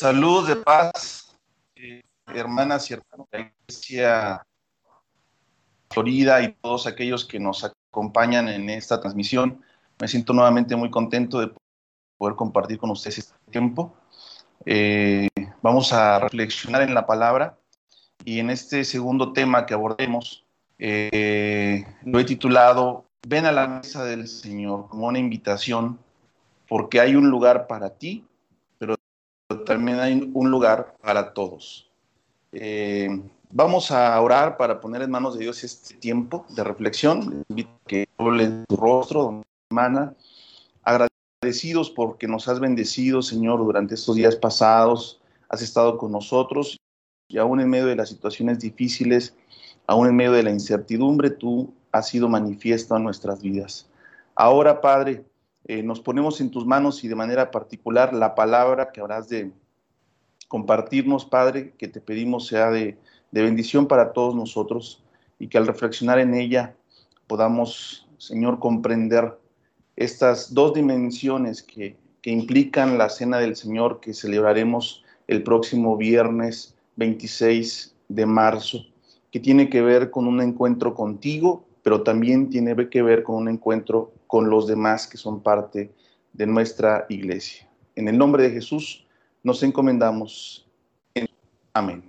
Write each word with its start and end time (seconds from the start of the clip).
Salud 0.00 0.46
de 0.46 0.54
paz, 0.54 1.36
eh, 1.74 2.04
hermanas 2.28 2.88
y 2.88 2.94
hermanos 2.94 3.26
de 3.32 3.38
la 3.40 3.52
Iglesia 3.66 4.46
Florida 5.90 6.40
y 6.40 6.52
todos 6.52 6.86
aquellos 6.86 7.24
que 7.24 7.40
nos 7.40 7.64
acompañan 7.64 8.48
en 8.48 8.70
esta 8.70 9.00
transmisión. 9.00 9.60
Me 10.00 10.06
siento 10.06 10.32
nuevamente 10.34 10.76
muy 10.76 10.88
contento 10.88 11.40
de 11.40 11.50
poder 12.16 12.36
compartir 12.36 12.78
con 12.78 12.90
ustedes 12.90 13.18
este 13.18 13.34
tiempo. 13.50 13.96
Eh, 14.66 15.26
vamos 15.62 15.92
a 15.92 16.20
reflexionar 16.20 16.82
en 16.82 16.94
la 16.94 17.04
palabra 17.04 17.58
y 18.24 18.38
en 18.38 18.50
este 18.50 18.84
segundo 18.84 19.32
tema 19.32 19.66
que 19.66 19.74
abordemos 19.74 20.46
eh, 20.78 21.84
lo 22.04 22.20
he 22.20 22.24
titulado 22.24 23.06
Ven 23.26 23.46
a 23.46 23.52
la 23.52 23.66
mesa 23.66 24.04
del 24.04 24.28
Señor 24.28 24.86
como 24.88 25.08
una 25.08 25.18
invitación 25.18 25.98
porque 26.68 27.00
hay 27.00 27.16
un 27.16 27.30
lugar 27.30 27.66
para 27.66 27.90
ti 27.90 28.27
también 29.56 29.98
hay 29.98 30.30
un 30.34 30.50
lugar 30.50 30.94
para 31.02 31.32
todos. 31.32 31.90
Eh, 32.52 33.08
vamos 33.50 33.90
a 33.90 34.20
orar 34.20 34.56
para 34.56 34.80
poner 34.80 35.02
en 35.02 35.10
manos 35.10 35.34
de 35.34 35.40
Dios 35.40 35.64
este 35.64 35.94
tiempo 35.94 36.44
de 36.50 36.64
reflexión. 36.64 37.44
invito 37.48 37.70
a 37.70 37.88
que 37.88 38.08
en 38.18 38.64
tu 38.66 38.76
rostro, 38.76 39.42
hermana, 39.70 40.14
agradecidos 40.82 41.90
porque 41.90 42.28
nos 42.28 42.46
has 42.48 42.60
bendecido, 42.60 43.22
Señor, 43.22 43.60
durante 43.60 43.94
estos 43.94 44.16
días 44.16 44.36
pasados. 44.36 45.20
Has 45.48 45.62
estado 45.62 45.96
con 45.96 46.12
nosotros 46.12 46.78
y 47.26 47.38
aún 47.38 47.60
en 47.60 47.70
medio 47.70 47.86
de 47.86 47.96
las 47.96 48.10
situaciones 48.10 48.58
difíciles, 48.58 49.34
aún 49.86 50.08
en 50.08 50.16
medio 50.16 50.32
de 50.32 50.42
la 50.42 50.50
incertidumbre, 50.50 51.30
tú 51.30 51.72
has 51.90 52.08
sido 52.08 52.28
manifiesto 52.28 52.96
en 52.96 53.04
nuestras 53.04 53.40
vidas. 53.40 53.88
Ahora, 54.34 54.82
Padre, 54.82 55.24
eh, 55.68 55.82
nos 55.82 56.00
ponemos 56.00 56.40
en 56.40 56.50
tus 56.50 56.64
manos 56.64 57.04
y 57.04 57.08
de 57.08 57.14
manera 57.14 57.50
particular 57.50 58.14
la 58.14 58.34
palabra 58.34 58.90
que 58.90 59.02
habrás 59.02 59.28
de 59.28 59.52
compartirnos, 60.48 61.26
Padre, 61.26 61.74
que 61.76 61.88
te 61.88 62.00
pedimos 62.00 62.46
sea 62.46 62.70
de, 62.70 62.96
bendición 63.30 63.86
para 63.86 64.14
todos 64.14 64.34
nosotros 64.34 65.04
y 65.38 65.48
que 65.48 65.58
al 65.58 65.66
reflexionar 65.66 66.18
en 66.20 66.32
ella 66.32 66.74
podamos, 67.26 68.08
Señor, 68.16 68.58
comprender 68.58 69.38
estas 69.96 70.54
dos 70.54 70.72
dimensiones 70.72 71.62
que, 71.62 71.98
que 72.22 72.30
implican 72.30 72.96
la 72.96 73.10
cena 73.10 73.38
del 73.38 73.54
Señor 73.54 74.00
que 74.00 74.14
celebraremos 74.14 75.04
el 75.26 75.42
próximo 75.42 75.98
viernes 75.98 76.74
26 76.96 77.94
de 78.08 78.24
marzo, 78.24 78.86
que 79.30 79.38
tiene 79.38 79.68
que 79.68 79.82
ver 79.82 80.10
con 80.10 80.26
un 80.26 80.40
encuentro 80.40 80.94
contigo, 80.94 81.66
pero 81.82 82.02
también 82.02 82.48
tiene 82.48 82.88
que 82.88 83.02
ver 83.02 83.22
con 83.22 83.36
un 83.36 83.48
encuentro 83.48 84.14
con 84.28 84.48
los 84.48 84.68
demás 84.68 85.08
que 85.08 85.16
son 85.16 85.42
parte 85.42 85.92
de 86.32 86.46
nuestra 86.46 87.06
iglesia. 87.08 87.68
En 87.96 88.06
el 88.06 88.16
nombre 88.16 88.44
de 88.44 88.50
Jesús 88.50 89.04
nos 89.42 89.60
encomendamos. 89.64 90.68
Amén. 91.72 92.04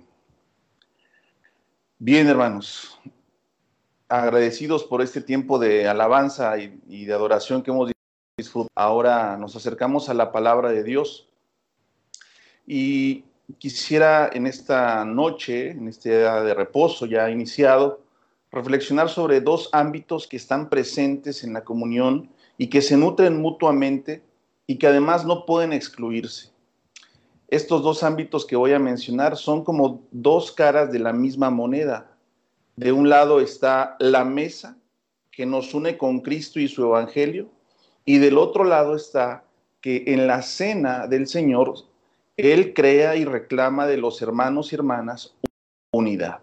Bien, 1.98 2.28
hermanos, 2.28 3.00
agradecidos 4.08 4.84
por 4.84 5.02
este 5.02 5.20
tiempo 5.20 5.58
de 5.58 5.88
alabanza 5.88 6.56
y, 6.58 7.04
de 7.04 7.12
adoración 7.12 7.62
que 7.62 7.70
hemos 7.70 7.90
disfrutado. 8.36 8.70
Ahora 8.74 9.36
nos 9.36 9.56
acercamos 9.56 10.08
a 10.08 10.14
la 10.14 10.30
palabra 10.30 10.70
de 10.70 10.82
Dios 10.82 11.28
y 12.66 13.24
quisiera 13.58 14.30
en 14.32 14.46
esta 14.46 15.04
noche, 15.04 15.70
en 15.70 15.88
este 15.88 16.18
día 16.18 16.42
de 16.42 16.54
reposo 16.54 17.06
ya 17.06 17.30
iniciado, 17.30 18.02
reflexionar 18.52 19.08
sobre 19.08 19.40
dos 19.40 19.68
ámbitos 19.72 20.26
que 20.26 20.36
están 20.36 20.68
presentes 20.68 21.44
en 21.44 21.52
la 21.52 21.64
comunión 21.64 22.30
y 22.58 22.68
que 22.68 22.82
se 22.82 22.96
nutren 22.96 23.40
mutuamente 23.40 24.22
y 24.66 24.76
que 24.76 24.86
además 24.86 25.24
no 25.24 25.46
pueden 25.46 25.72
excluirse. 25.72 26.50
Estos 27.48 27.82
dos 27.82 28.02
ámbitos 28.02 28.46
que 28.46 28.56
voy 28.56 28.72
a 28.72 28.78
mencionar 28.78 29.36
son 29.36 29.64
como 29.64 30.02
dos 30.12 30.52
caras 30.52 30.92
de 30.92 31.00
la 31.00 31.12
misma 31.12 31.50
moneda. 31.50 32.16
De 32.76 32.92
un 32.92 33.08
lado 33.08 33.40
está 33.40 33.96
la 33.98 34.24
mesa 34.24 34.76
que 35.30 35.46
nos 35.46 35.74
une 35.74 35.96
con 35.96 36.20
Cristo 36.20 36.60
y 36.60 36.68
su 36.68 36.84
Evangelio, 36.84 37.50
y 38.04 38.18
del 38.18 38.38
otro 38.38 38.64
lado 38.64 38.94
está 38.94 39.44
que 39.80 40.04
en 40.06 40.26
la 40.26 40.42
cena 40.42 41.06
del 41.06 41.26
Señor, 41.26 41.74
Él 42.36 42.74
crea 42.74 43.16
y 43.16 43.24
reclama 43.24 43.86
de 43.86 43.96
los 43.96 44.20
hermanos 44.22 44.72
y 44.72 44.76
hermanas 44.76 45.34
unidad. 45.92 46.40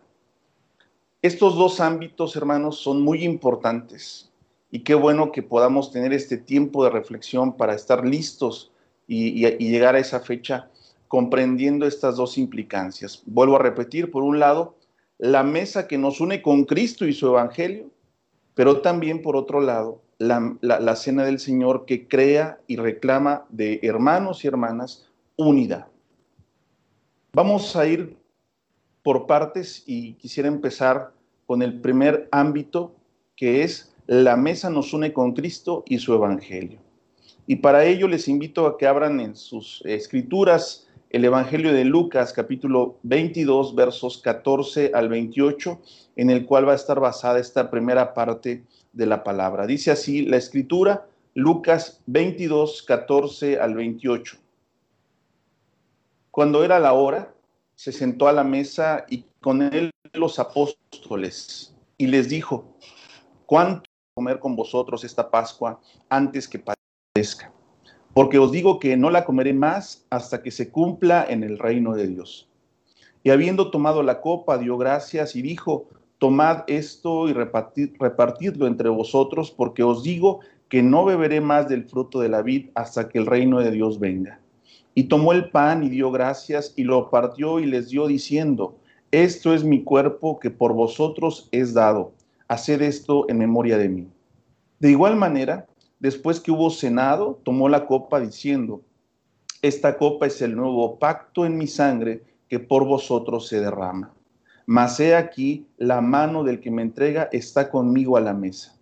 Estos 1.21 1.55
dos 1.55 1.79
ámbitos, 1.79 2.35
hermanos, 2.35 2.77
son 2.77 3.01
muy 3.01 3.23
importantes 3.23 4.31
y 4.69 4.79
qué 4.79 4.93
bueno 4.93 5.31
que 5.31 5.41
podamos 5.41 5.91
tener 5.91 6.13
este 6.13 6.37
tiempo 6.37 6.83
de 6.83 6.91
reflexión 6.91 7.57
para 7.57 7.73
estar 7.73 8.05
listos 8.05 8.71
y, 9.07 9.47
llegar 9.57 9.95
a 9.95 9.99
esa 9.99 10.19
fecha 10.19 10.69
comprendiendo 11.07 11.87
estas 11.87 12.17
dos 12.17 12.37
implicancias. 12.37 13.23
Vuelvo 13.25 13.55
a 13.55 13.63
repetir, 13.63 14.11
por 14.11 14.23
un 14.23 14.39
lado, 14.39 14.75
la 15.17 15.41
mesa 15.41 15.87
que 15.87 15.97
nos 15.97 16.19
une 16.19 16.41
con 16.41 16.65
Cristo 16.65 17.07
y 17.07 17.13
su 17.13 17.27
Evangelio, 17.27 17.89
pero 18.53 18.81
también 18.81 19.21
por 19.21 19.35
otro 19.35 19.61
lado, 19.61 20.01
la, 20.19 20.95
cena 20.95 21.23
del 21.23 21.39
Señor 21.39 21.85
que 21.85 22.07
crea 22.07 22.59
y 22.67 22.75
reclama 22.75 23.45
de 23.49 23.79
hermanos 23.81 24.43
y 24.43 24.47
hermanas 24.47 25.09
unidad. 25.35 25.87
Vamos 27.33 27.75
a 27.75 27.87
ir 27.87 28.17
por 29.07 29.25
partes 29.25 29.83
y 29.85 30.15
quisiera 30.15 30.49
empezar 30.49 31.13
con 31.45 31.61
el 31.61 31.79
primer 31.79 32.27
ámbito 32.29 32.93
que 33.37 33.63
es 33.63 33.95
la 34.05 34.35
mesa 34.35 34.69
nos 34.69 34.91
une 34.91 35.13
con 35.13 35.31
Cristo 35.31 35.85
y 35.87 35.99
su 35.99 36.13
Evangelio. 36.13 36.79
Y 37.45 37.55
para 37.55 37.85
ello 37.85 38.09
les 38.09 38.27
invito 38.27 38.67
a 38.67 38.77
que 38.77 38.85
abran 38.85 39.21
en 39.21 39.37
sus 39.37 39.81
escrituras 39.85 40.89
el 41.09 41.23
Evangelio 41.23 41.71
de 41.71 41.85
Lucas 41.85 42.33
capítulo 42.33 42.97
22 43.03 43.75
versos 43.75 44.17
14 44.17 44.91
al 44.93 45.07
28 45.07 45.79
en 46.17 46.29
el 46.29 46.45
cual 46.45 46.67
va 46.67 46.73
a 46.73 46.75
estar 46.75 46.99
basada 46.99 47.39
esta 47.39 47.71
primera 47.71 48.13
parte 48.13 48.65
de 48.91 49.05
la 49.05 49.23
palabra. 49.23 49.65
Dice 49.65 49.89
así 49.89 50.25
la 50.25 50.35
escritura 50.35 51.07
Lucas 51.33 52.01
22 52.07 52.83
14 52.83 53.57
al 53.57 53.73
28. 53.73 54.37
Cuando 56.29 56.65
era 56.65 56.77
la 56.79 56.91
hora, 56.91 57.33
se 57.77 57.91
sentó 57.91 58.27
a 58.27 58.33
la 58.33 58.43
mesa 58.43 59.05
y 59.07 59.25
con 59.39 59.61
él 59.61 59.91
los 60.13 60.39
apóstoles 60.39 61.75
y 61.97 62.07
les 62.07 62.27
dijo, 62.27 62.75
¿cuánto 63.45 63.83
comer 64.15 64.39
con 64.39 64.55
vosotros 64.55 65.03
esta 65.03 65.29
Pascua 65.29 65.79
antes 66.09 66.47
que 66.47 66.59
padezca? 66.59 67.53
Porque 68.15 68.39
os 68.39 68.51
digo 68.51 68.79
que 68.79 68.97
no 68.97 69.11
la 69.11 69.25
comeré 69.25 69.53
más 69.53 70.07
hasta 70.09 70.41
que 70.41 70.49
se 70.49 70.71
cumpla 70.71 71.23
en 71.29 71.43
el 71.43 71.59
reino 71.59 71.93
de 71.93 72.07
Dios. 72.07 72.49
Y 73.21 73.29
habiendo 73.29 73.69
tomado 73.69 74.01
la 74.01 74.21
copa, 74.21 74.57
dio 74.57 74.75
gracias 74.79 75.35
y 75.35 75.43
dijo, 75.43 75.87
tomad 76.17 76.63
esto 76.65 77.29
y 77.29 77.33
repartidlo 77.33 78.65
entre 78.65 78.89
vosotros, 78.89 79.51
porque 79.51 79.83
os 79.83 80.01
digo 80.01 80.39
que 80.67 80.81
no 80.81 81.05
beberé 81.05 81.41
más 81.41 81.69
del 81.69 81.83
fruto 81.83 82.21
de 82.21 82.29
la 82.29 82.41
vid 82.41 82.69
hasta 82.73 83.07
que 83.07 83.19
el 83.19 83.27
reino 83.27 83.59
de 83.59 83.69
Dios 83.69 83.99
venga. 83.99 84.41
Y 84.97 85.03
tomó 85.03 85.31
el 85.31 85.51
pan 85.51 85.83
y 85.83 85.89
dio 85.89 86.09
gracias 86.09 86.73
y 86.75 86.83
lo 86.83 87.11
partió 87.11 87.59
y 87.59 87.67
les 87.67 87.89
dio 87.89 88.07
diciendo, 88.07 88.79
esto 89.11 89.53
es 89.53 89.63
mi 89.63 89.83
cuerpo 89.83 90.39
que 90.39 90.49
por 90.49 90.73
vosotros 90.73 91.49
es 91.51 91.75
dado. 91.75 92.13
Haced 92.47 92.81
esto 92.81 93.29
en 93.29 93.37
memoria 93.37 93.77
de 93.77 93.89
mí. 93.89 94.07
De 94.79 94.89
igual 94.89 95.15
manera, 95.15 95.67
después 95.99 96.39
que 96.39 96.49
hubo 96.49 96.71
cenado, 96.71 97.39
tomó 97.43 97.69
la 97.69 97.85
copa 97.85 98.19
diciendo, 98.19 98.81
esta 99.61 99.99
copa 99.99 100.25
es 100.25 100.41
el 100.41 100.55
nuevo 100.55 100.97
pacto 100.97 101.45
en 101.45 101.59
mi 101.59 101.67
sangre 101.67 102.23
que 102.49 102.59
por 102.59 102.83
vosotros 102.83 103.47
se 103.47 103.61
derrama. 103.61 104.15
Mas 104.65 104.99
he 104.99 105.15
aquí, 105.15 105.67
la 105.77 106.01
mano 106.01 106.43
del 106.43 106.59
que 106.59 106.71
me 106.71 106.81
entrega 106.81 107.29
está 107.31 107.69
conmigo 107.69 108.17
a 108.17 108.21
la 108.21 108.33
mesa. 108.33 108.75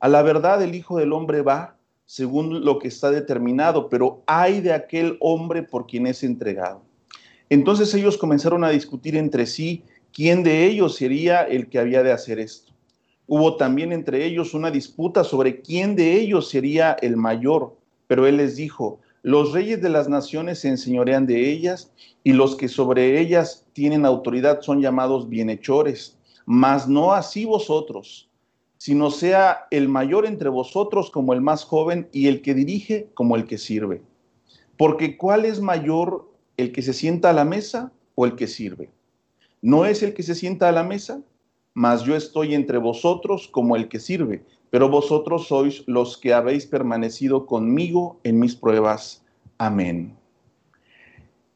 A 0.00 0.08
la 0.08 0.22
verdad, 0.22 0.60
el 0.60 0.74
Hijo 0.74 0.98
del 0.98 1.12
Hombre 1.12 1.42
va 1.42 1.75
según 2.06 2.64
lo 2.64 2.78
que 2.78 2.88
está 2.88 3.10
determinado, 3.10 3.88
pero 3.88 4.22
hay 4.26 4.60
de 4.60 4.72
aquel 4.72 5.16
hombre 5.20 5.62
por 5.64 5.86
quien 5.86 6.06
es 6.06 6.22
entregado. 6.22 6.82
Entonces 7.50 7.92
ellos 7.94 8.16
comenzaron 8.16 8.64
a 8.64 8.70
discutir 8.70 9.16
entre 9.16 9.46
sí 9.46 9.82
quién 10.12 10.42
de 10.42 10.64
ellos 10.64 10.96
sería 10.96 11.42
el 11.42 11.68
que 11.68 11.78
había 11.78 12.02
de 12.02 12.12
hacer 12.12 12.38
esto. 12.38 12.72
Hubo 13.26 13.56
también 13.56 13.92
entre 13.92 14.24
ellos 14.24 14.54
una 14.54 14.70
disputa 14.70 15.24
sobre 15.24 15.60
quién 15.60 15.96
de 15.96 16.14
ellos 16.14 16.48
sería 16.48 16.92
el 17.02 17.16
mayor, 17.16 17.76
pero 18.06 18.26
él 18.26 18.36
les 18.36 18.56
dijo, 18.56 19.00
los 19.22 19.52
reyes 19.52 19.82
de 19.82 19.88
las 19.88 20.08
naciones 20.08 20.60
se 20.60 20.68
enseñorean 20.68 21.26
de 21.26 21.50
ellas 21.50 21.90
y 22.22 22.32
los 22.32 22.54
que 22.54 22.68
sobre 22.68 23.20
ellas 23.20 23.66
tienen 23.72 24.06
autoridad 24.06 24.60
son 24.60 24.80
llamados 24.80 25.28
bienhechores, 25.28 26.16
mas 26.44 26.88
no 26.88 27.12
así 27.12 27.44
vosotros 27.44 28.25
sino 28.78 29.10
sea 29.10 29.66
el 29.70 29.88
mayor 29.88 30.26
entre 30.26 30.48
vosotros 30.48 31.10
como 31.10 31.32
el 31.32 31.40
más 31.40 31.64
joven 31.64 32.08
y 32.12 32.28
el 32.28 32.42
que 32.42 32.54
dirige 32.54 33.08
como 33.14 33.36
el 33.36 33.46
que 33.46 33.58
sirve. 33.58 34.02
Porque 34.76 35.16
¿cuál 35.16 35.44
es 35.44 35.60
mayor, 35.60 36.30
el 36.56 36.72
que 36.72 36.82
se 36.82 36.92
sienta 36.92 37.30
a 37.30 37.32
la 37.32 37.44
mesa 37.44 37.92
o 38.14 38.26
el 38.26 38.36
que 38.36 38.46
sirve? 38.46 38.90
¿No 39.62 39.86
es 39.86 40.02
el 40.02 40.14
que 40.14 40.22
se 40.22 40.34
sienta 40.34 40.68
a 40.68 40.72
la 40.72 40.84
mesa? 40.84 41.22
Mas 41.74 42.04
yo 42.04 42.14
estoy 42.14 42.54
entre 42.54 42.78
vosotros 42.78 43.48
como 43.48 43.76
el 43.76 43.88
que 43.88 44.00
sirve, 44.00 44.44
pero 44.70 44.88
vosotros 44.88 45.48
sois 45.48 45.82
los 45.86 46.16
que 46.16 46.34
habéis 46.34 46.66
permanecido 46.66 47.46
conmigo 47.46 48.20
en 48.24 48.38
mis 48.38 48.54
pruebas. 48.54 49.24
Amén. 49.58 50.16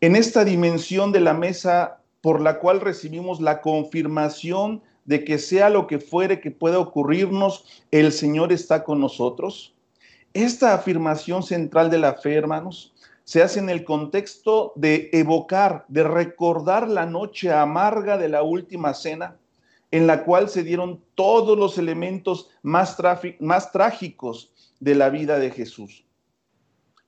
en 0.01 0.17
esta 0.17 0.45
dimensión 0.45 1.13
de 1.13 1.21
la 1.21 1.35
mesa 1.35 2.01
por 2.23 2.41
la 2.41 2.59
cual 2.59 2.81
recibimos 2.81 3.41
la 3.41 3.61
confirmación 3.61 4.83
de 5.05 5.25
que 5.25 5.39
sea 5.39 5.71
lo 5.71 5.87
que 5.87 5.99
fuere 5.99 6.41
que 6.41 6.51
pueda 6.51 6.79
ocurrirnos, 6.79 7.65
el 7.91 8.13
Señor 8.13 8.53
está 8.53 8.85
con 8.85 9.01
nosotros. 9.01 9.75
Esta 10.35 10.75
afirmación 10.75 11.43
central 11.43 11.91
de 11.91 11.99
la 11.99 12.15
fe, 12.15 12.35
hermanos, 12.35 12.93
se 13.25 13.43
hace 13.43 13.61
en 13.61 13.71
el 13.71 13.85
contexto 13.85 14.73
de 14.75 15.09
evocar, 15.13 15.85
de 15.87 16.03
recordar 16.03 16.89
la 16.89 17.07
noche 17.07 17.53
amarga 17.53 18.19
de 18.19 18.29
la 18.29 18.43
última 18.43 18.93
cena, 18.93 19.37
en 19.93 20.09
la 20.09 20.25
cual 20.25 20.49
se 20.49 20.65
dieron 20.65 21.01
todos 21.15 21.57
los 21.57 21.79
elementos 21.79 22.51
más, 22.63 22.97
trágicos 23.73 24.53
de 24.81 24.95
la 24.97 25.11
vida 25.11 25.39
de 25.39 25.53
Jesús. 25.53 26.05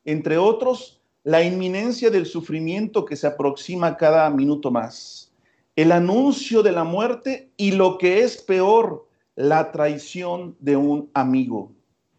Entre 0.04 0.38
otros, 0.38 1.00
la 1.24 1.42
inminencia 1.42 2.08
del 2.08 2.26
sufrimiento 2.26 3.04
que 3.04 3.16
se 3.16 3.26
aproxima 3.26 3.96
cada 3.96 4.30
minuto 4.30 4.70
más, 4.70 5.31
el 5.76 5.92
anuncio 5.92 6.62
de 6.62 6.72
la 6.72 6.84
muerte 6.84 7.50
y 7.56 7.72
lo 7.72 7.96
que 7.98 8.22
es 8.22 8.36
peor, 8.36 9.08
la 9.36 9.72
traición 9.72 10.56
de 10.60 10.76
un 10.76 11.10
amigo, 11.14 11.72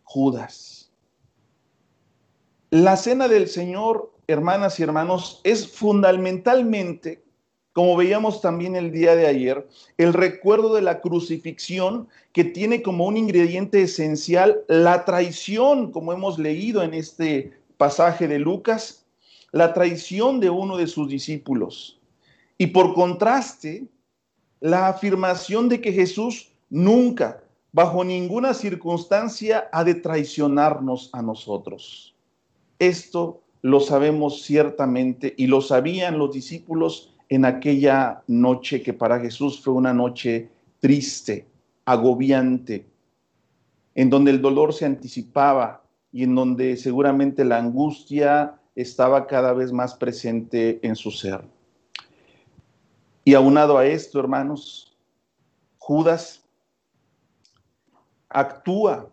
Judas. 0.03 0.91
La 2.71 2.97
cena 2.97 3.27
del 3.27 3.47
Señor, 3.47 4.11
hermanas 4.25 4.79
y 4.79 4.83
hermanos, 4.83 5.39
es 5.44 5.67
fundamentalmente, 5.67 7.23
como 7.71 7.95
veíamos 7.95 8.41
también 8.41 8.75
el 8.75 8.91
día 8.91 9.15
de 9.15 9.27
ayer, 9.27 9.67
el 9.97 10.13
recuerdo 10.13 10.73
de 10.73 10.81
la 10.81 10.99
crucifixión 11.01 12.07
que 12.31 12.44
tiene 12.44 12.81
como 12.81 13.06
un 13.06 13.17
ingrediente 13.17 13.83
esencial 13.83 14.63
la 14.67 15.06
traición, 15.06 15.91
como 15.91 16.13
hemos 16.13 16.39
leído 16.39 16.81
en 16.81 16.95
este 16.95 17.53
pasaje 17.77 18.27
de 18.27 18.39
Lucas, 18.39 19.06
la 19.51 19.73
traición 19.73 20.39
de 20.39 20.49
uno 20.49 20.77
de 20.77 20.88
sus 20.88 21.07
discípulos. 21.07 21.99
Y 22.57 22.67
por 22.67 22.94
contraste, 22.94 23.88
la 24.59 24.88
afirmación 24.88 25.69
de 25.69 25.81
que 25.81 25.91
Jesús 25.91 26.53
nunca, 26.69 27.44
bajo 27.71 28.03
ninguna 28.03 28.53
circunstancia, 28.53 29.69
ha 29.71 29.83
de 29.83 29.95
traicionarnos 29.95 31.09
a 31.13 31.21
nosotros. 31.21 32.15
Esto 32.79 33.41
lo 33.61 33.79
sabemos 33.79 34.44
ciertamente 34.44 35.33
y 35.38 35.47
lo 35.47 35.61
sabían 35.61 36.17
los 36.17 36.33
discípulos 36.33 37.15
en 37.29 37.45
aquella 37.45 38.21
noche 38.27 38.81
que 38.81 38.94
para 38.94 39.19
Jesús 39.19 39.61
fue 39.61 39.73
una 39.73 39.94
noche 39.94 40.49
triste, 40.79 41.47
agobiante, 41.85 42.85
en 43.95 44.09
donde 44.09 44.31
el 44.31 44.41
dolor 44.41 44.73
se 44.73 44.85
anticipaba, 44.85 45.83
y 46.13 46.23
en 46.23 46.35
donde 46.35 46.77
seguramente 46.77 47.44
la 47.44 47.57
angustia 47.57 48.59
estaba 48.75 49.25
cada 49.25 49.51
vez 49.51 49.73
más 49.73 49.95
presente 49.95 50.79
en 50.83 50.95
su 50.95 51.09
ser. 51.09 51.41
Y 53.23 53.33
aunado 53.35 53.77
a 53.77 53.85
esto, 53.85 54.19
hermanos, 54.19 54.97
Judas 55.77 56.43
actúa 58.29 59.09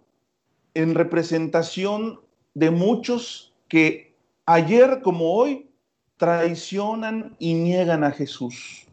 en 0.74 0.94
representación 0.94 2.20
de 2.54 2.70
muchos 2.70 3.52
que 3.68 4.14
ayer 4.46 5.00
como 5.02 5.32
hoy 5.34 5.70
traicionan 6.16 7.36
y 7.38 7.54
niegan 7.54 8.04
a 8.04 8.10
Jesús. 8.10 8.86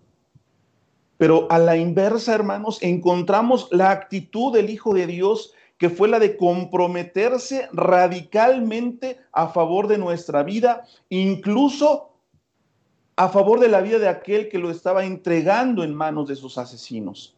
Pero 1.17 1.47
a 1.49 1.57
la 1.57 1.75
inversa, 1.75 2.35
hermanos, 2.35 2.77
encontramos 2.81 3.67
la 3.71 3.91
actitud 3.91 4.53
del 4.53 4.69
Hijo 4.69 4.93
de 4.93 5.07
Dios 5.07 5.53
que 5.77 5.89
fue 5.89 6.07
la 6.07 6.19
de 6.19 6.37
comprometerse 6.37 7.69
radicalmente 7.71 9.19
a 9.31 9.49
favor 9.49 9.87
de 9.87 9.97
nuestra 9.97 10.43
vida, 10.43 10.85
incluso 11.09 12.16
a 13.17 13.29
favor 13.29 13.59
de 13.59 13.67
la 13.67 13.81
vida 13.81 13.97
de 13.97 14.07
aquel 14.07 14.47
que 14.47 14.59
lo 14.59 14.69
estaba 14.69 15.03
entregando 15.03 15.83
en 15.83 15.93
manos 15.93 16.27
de 16.27 16.35
sus 16.35 16.57
asesinos. 16.59 17.35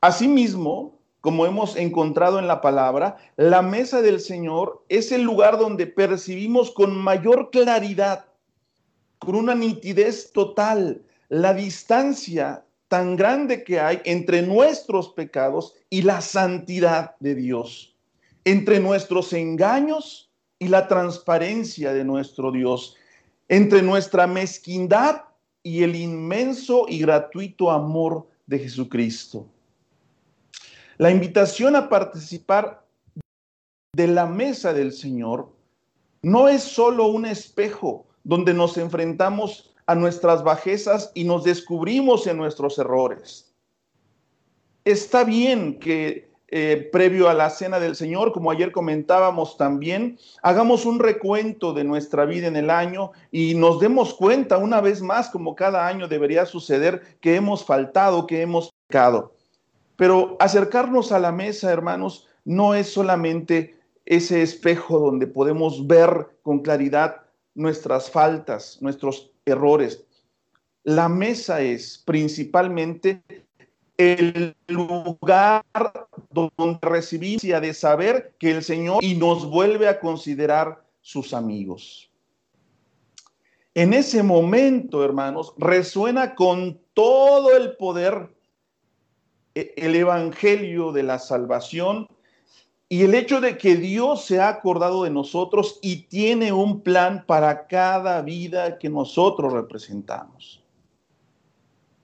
Asimismo, 0.00 0.98
como 1.20 1.46
hemos 1.46 1.76
encontrado 1.76 2.40
en 2.40 2.48
la 2.48 2.60
palabra, 2.60 3.16
la 3.36 3.62
mesa 3.62 4.02
del 4.02 4.20
Señor 4.20 4.84
es 4.88 5.12
el 5.12 5.22
lugar 5.22 5.58
donde 5.58 5.86
percibimos 5.86 6.72
con 6.72 6.98
mayor 6.98 7.50
claridad, 7.50 8.26
con 9.20 9.36
una 9.36 9.54
nitidez 9.54 10.32
total, 10.32 11.02
la 11.28 11.54
distancia 11.54 12.66
tan 12.88 13.16
grande 13.16 13.62
que 13.62 13.80
hay 13.80 14.00
entre 14.04 14.42
nuestros 14.42 15.10
pecados 15.10 15.74
y 15.88 16.02
la 16.02 16.20
santidad 16.20 17.14
de 17.20 17.36
Dios, 17.36 17.96
entre 18.44 18.80
nuestros 18.80 19.32
engaños 19.32 20.32
y 20.58 20.66
la 20.66 20.88
transparencia 20.88 21.92
de 21.92 22.04
nuestro 22.04 22.50
Dios, 22.50 22.96
entre 23.48 23.82
nuestra 23.82 24.26
mezquindad 24.26 25.22
y 25.62 25.82
el 25.82 25.96
inmenso 25.96 26.86
y 26.88 26.98
gratuito 27.00 27.70
amor 27.70 28.28
de 28.46 28.58
Jesucristo. 28.58 29.46
La 30.98 31.10
invitación 31.10 31.74
a 31.74 31.88
participar 31.88 32.86
de 33.94 34.06
la 34.08 34.26
mesa 34.26 34.72
del 34.72 34.92
Señor 34.92 35.50
no 36.22 36.48
es 36.48 36.62
solo 36.62 37.06
un 37.06 37.26
espejo 37.26 38.06
donde 38.22 38.54
nos 38.54 38.76
enfrentamos 38.78 39.74
a 39.86 39.94
nuestras 39.94 40.42
bajezas 40.42 41.10
y 41.14 41.24
nos 41.24 41.44
descubrimos 41.44 42.26
en 42.26 42.36
nuestros 42.36 42.78
errores. 42.78 43.52
Está 44.84 45.24
bien 45.24 45.78
que 45.78 46.30
eh, 46.48 46.88
previo 46.92 47.28
a 47.28 47.34
la 47.34 47.50
cena 47.50 47.80
del 47.80 47.96
Señor, 47.96 48.32
como 48.32 48.50
ayer 48.50 48.70
comentábamos 48.70 49.56
también, 49.56 50.18
hagamos 50.42 50.84
un 50.84 50.98
recuento 50.98 51.72
de 51.72 51.84
nuestra 51.84 52.26
vida 52.26 52.46
en 52.46 52.56
el 52.56 52.70
año 52.70 53.12
y 53.32 53.54
nos 53.54 53.80
demos 53.80 54.14
cuenta 54.14 54.58
una 54.58 54.80
vez 54.80 55.00
más, 55.00 55.30
como 55.30 55.56
cada 55.56 55.86
año 55.86 56.06
debería 56.06 56.46
suceder, 56.46 57.16
que 57.20 57.36
hemos 57.36 57.64
faltado, 57.64 58.26
que 58.26 58.42
hemos 58.42 58.72
pecado. 58.86 59.34
Pero 59.96 60.36
acercarnos 60.38 61.12
a 61.12 61.18
la 61.18 61.32
mesa, 61.32 61.72
hermanos, 61.72 62.28
no 62.44 62.74
es 62.74 62.92
solamente 62.92 63.78
ese 64.04 64.42
espejo 64.42 64.98
donde 64.98 65.26
podemos 65.26 65.86
ver 65.86 66.28
con 66.42 66.60
claridad 66.60 67.22
nuestras 67.54 68.10
faltas, 68.10 68.78
nuestros 68.80 69.32
errores. 69.46 70.04
La 70.82 71.08
mesa 71.08 71.62
es 71.62 72.02
principalmente 72.04 73.22
el 73.96 74.54
lugar 74.66 75.64
donde 76.34 76.78
recibimos 76.82 77.42
de 77.42 77.74
saber 77.74 78.34
que 78.38 78.50
el 78.50 78.62
Señor 78.62 79.02
y 79.02 79.14
nos 79.14 79.48
vuelve 79.48 79.88
a 79.88 80.00
considerar 80.00 80.84
sus 81.00 81.32
amigos. 81.32 82.10
En 83.74 83.92
ese 83.92 84.22
momento, 84.22 85.04
hermanos, 85.04 85.54
resuena 85.56 86.34
con 86.34 86.80
todo 86.92 87.56
el 87.56 87.76
poder 87.76 88.34
e-, 89.54 89.72
el 89.76 89.96
evangelio 89.96 90.92
de 90.92 91.02
la 91.02 91.18
salvación 91.18 92.08
y 92.88 93.02
el 93.02 93.14
hecho 93.14 93.40
de 93.40 93.58
que 93.58 93.76
Dios 93.76 94.24
se 94.24 94.40
ha 94.40 94.48
acordado 94.48 95.04
de 95.04 95.10
nosotros 95.10 95.78
y 95.82 96.02
tiene 96.02 96.52
un 96.52 96.82
plan 96.82 97.24
para 97.26 97.66
cada 97.66 98.22
vida 98.22 98.78
que 98.78 98.88
nosotros 98.88 99.52
representamos. 99.52 100.62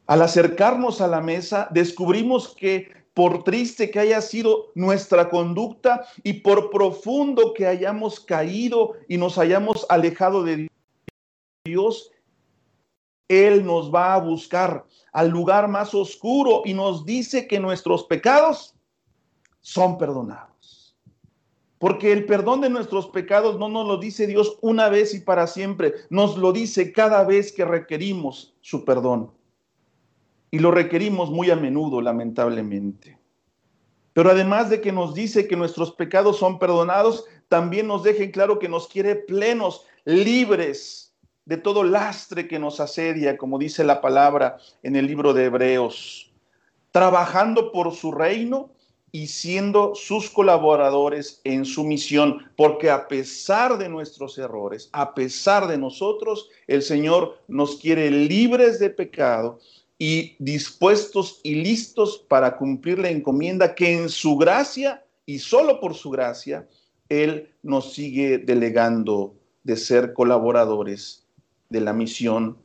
Al 0.07 0.23
acercarnos 0.23 1.01
a 1.01 1.07
la 1.07 1.21
mesa, 1.21 1.69
descubrimos 1.71 2.49
que 2.57 3.00
por 3.21 3.45
triste 3.45 3.91
que 3.91 3.99
haya 3.99 4.23
sido 4.23 4.73
nuestra 4.75 5.29
conducta 5.29 6.07
y 6.23 6.33
por 6.41 6.71
profundo 6.71 7.53
que 7.53 7.67
hayamos 7.67 8.19
caído 8.19 8.95
y 9.09 9.19
nos 9.19 9.37
hayamos 9.37 9.85
alejado 9.91 10.43
de 10.43 10.71
Dios, 11.67 12.13
Él 13.29 13.67
nos 13.67 13.95
va 13.95 14.15
a 14.15 14.21
buscar 14.21 14.87
al 15.13 15.29
lugar 15.29 15.69
más 15.69 15.93
oscuro 15.93 16.63
y 16.65 16.73
nos 16.73 17.05
dice 17.05 17.47
que 17.47 17.61
nuestros 17.61 18.05
pecados 18.05 18.75
son 19.61 19.99
perdonados. 19.99 20.97
Porque 21.79 22.13
el 22.13 22.25
perdón 22.25 22.63
de 22.63 22.71
nuestros 22.71 23.07
pecados 23.09 23.59
no 23.59 23.69
nos 23.69 23.87
lo 23.87 23.99
dice 23.99 24.27
Dios 24.27 24.57
una 24.63 24.89
vez 24.89 25.13
y 25.13 25.21
para 25.21 25.47
siempre, 25.47 25.93
nos 26.09 26.39
lo 26.39 26.55
dice 26.55 26.91
cada 26.91 27.23
vez 27.25 27.53
que 27.53 27.67
requerimos 27.67 28.55
su 28.63 28.83
perdón. 28.83 29.31
Y 30.51 30.59
lo 30.59 30.71
requerimos 30.71 31.31
muy 31.31 31.51
a 31.51 31.57
menudo, 31.57 32.01
lamentablemente. 32.01 33.19
Pero 34.13 34.31
además 34.31 34.71
de 34.71 34.81
que 34.81 34.93
nos 34.93 35.15
dice 35.15 35.47
que 35.47 35.57
nuestros 35.57 35.93
pecados 35.93 36.39
son 36.39 36.59
perdonados, 36.59 37.27
también 37.49 37.87
nos 37.87 38.03
deja 38.03 38.25
en 38.25 38.33
claro 38.33 38.59
que 38.59 38.69
nos 38.69 38.89
quiere 38.89 39.15
plenos, 39.15 39.87
libres 40.05 41.15
de 41.45 41.57
todo 41.57 41.85
lastre 41.85 42.47
que 42.47 42.59
nos 42.59 42.81
asedia, 42.81 43.37
como 43.37 43.59
dice 43.59 43.85
la 43.85 44.01
palabra 44.01 44.59
en 44.83 44.97
el 44.97 45.07
libro 45.07 45.33
de 45.33 45.47
Hebreos, 45.47 46.33
trabajando 46.93 47.73
por 47.73 47.95
su 47.95 48.13
reino 48.13 48.71
y 49.13 49.27
siendo 49.27 49.95
sus 49.95 50.31
colaboradores 50.31 51.41
en 51.43 51.65
su 51.65 51.83
misión, 51.83 52.49
porque 52.57 52.91
a 52.91 53.09
pesar 53.09 53.79
de 53.79 53.89
nuestros 53.89 54.39
errores, 54.39 54.89
a 54.93 55.15
pesar 55.15 55.67
de 55.67 55.79
nosotros, 55.79 56.49
el 56.69 56.83
Señor 56.83 57.39
nos 57.49 57.77
quiere 57.77 58.11
libres 58.11 58.79
de 58.79 58.91
pecado 58.91 59.59
y 60.03 60.35
dispuestos 60.39 61.41
y 61.43 61.57
listos 61.57 62.25
para 62.27 62.57
cumplir 62.57 62.99
la 62.99 63.11
encomienda 63.11 63.75
que 63.75 63.93
en 63.93 64.09
su 64.09 64.39
gracia 64.39 65.05
y 65.27 65.41
solo 65.41 65.79
por 65.79 65.95
su 65.95 66.09
gracia, 66.09 66.67
Él 67.11 67.55
nos 67.63 67.93
sigue 67.93 68.39
delegando 68.39 69.35
de 69.63 69.77
ser 69.77 70.15
colaboradores 70.15 71.27
de 71.69 71.83
la 71.83 71.93
misión 71.93 72.57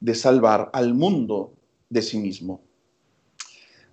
de 0.00 0.16
salvar 0.16 0.70
al 0.72 0.94
mundo 0.94 1.54
de 1.90 2.02
sí 2.02 2.18
mismo. 2.18 2.60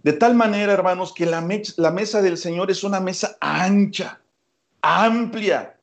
De 0.01 0.13
tal 0.13 0.33
manera, 0.33 0.73
hermanos, 0.73 1.13
que 1.13 1.27
la, 1.27 1.47
la 1.77 1.91
mesa 1.91 2.23
del 2.23 2.39
Señor 2.39 2.71
es 2.71 2.83
una 2.83 2.99
mesa 2.99 3.37
ancha, 3.39 4.19
amplia, 4.81 5.79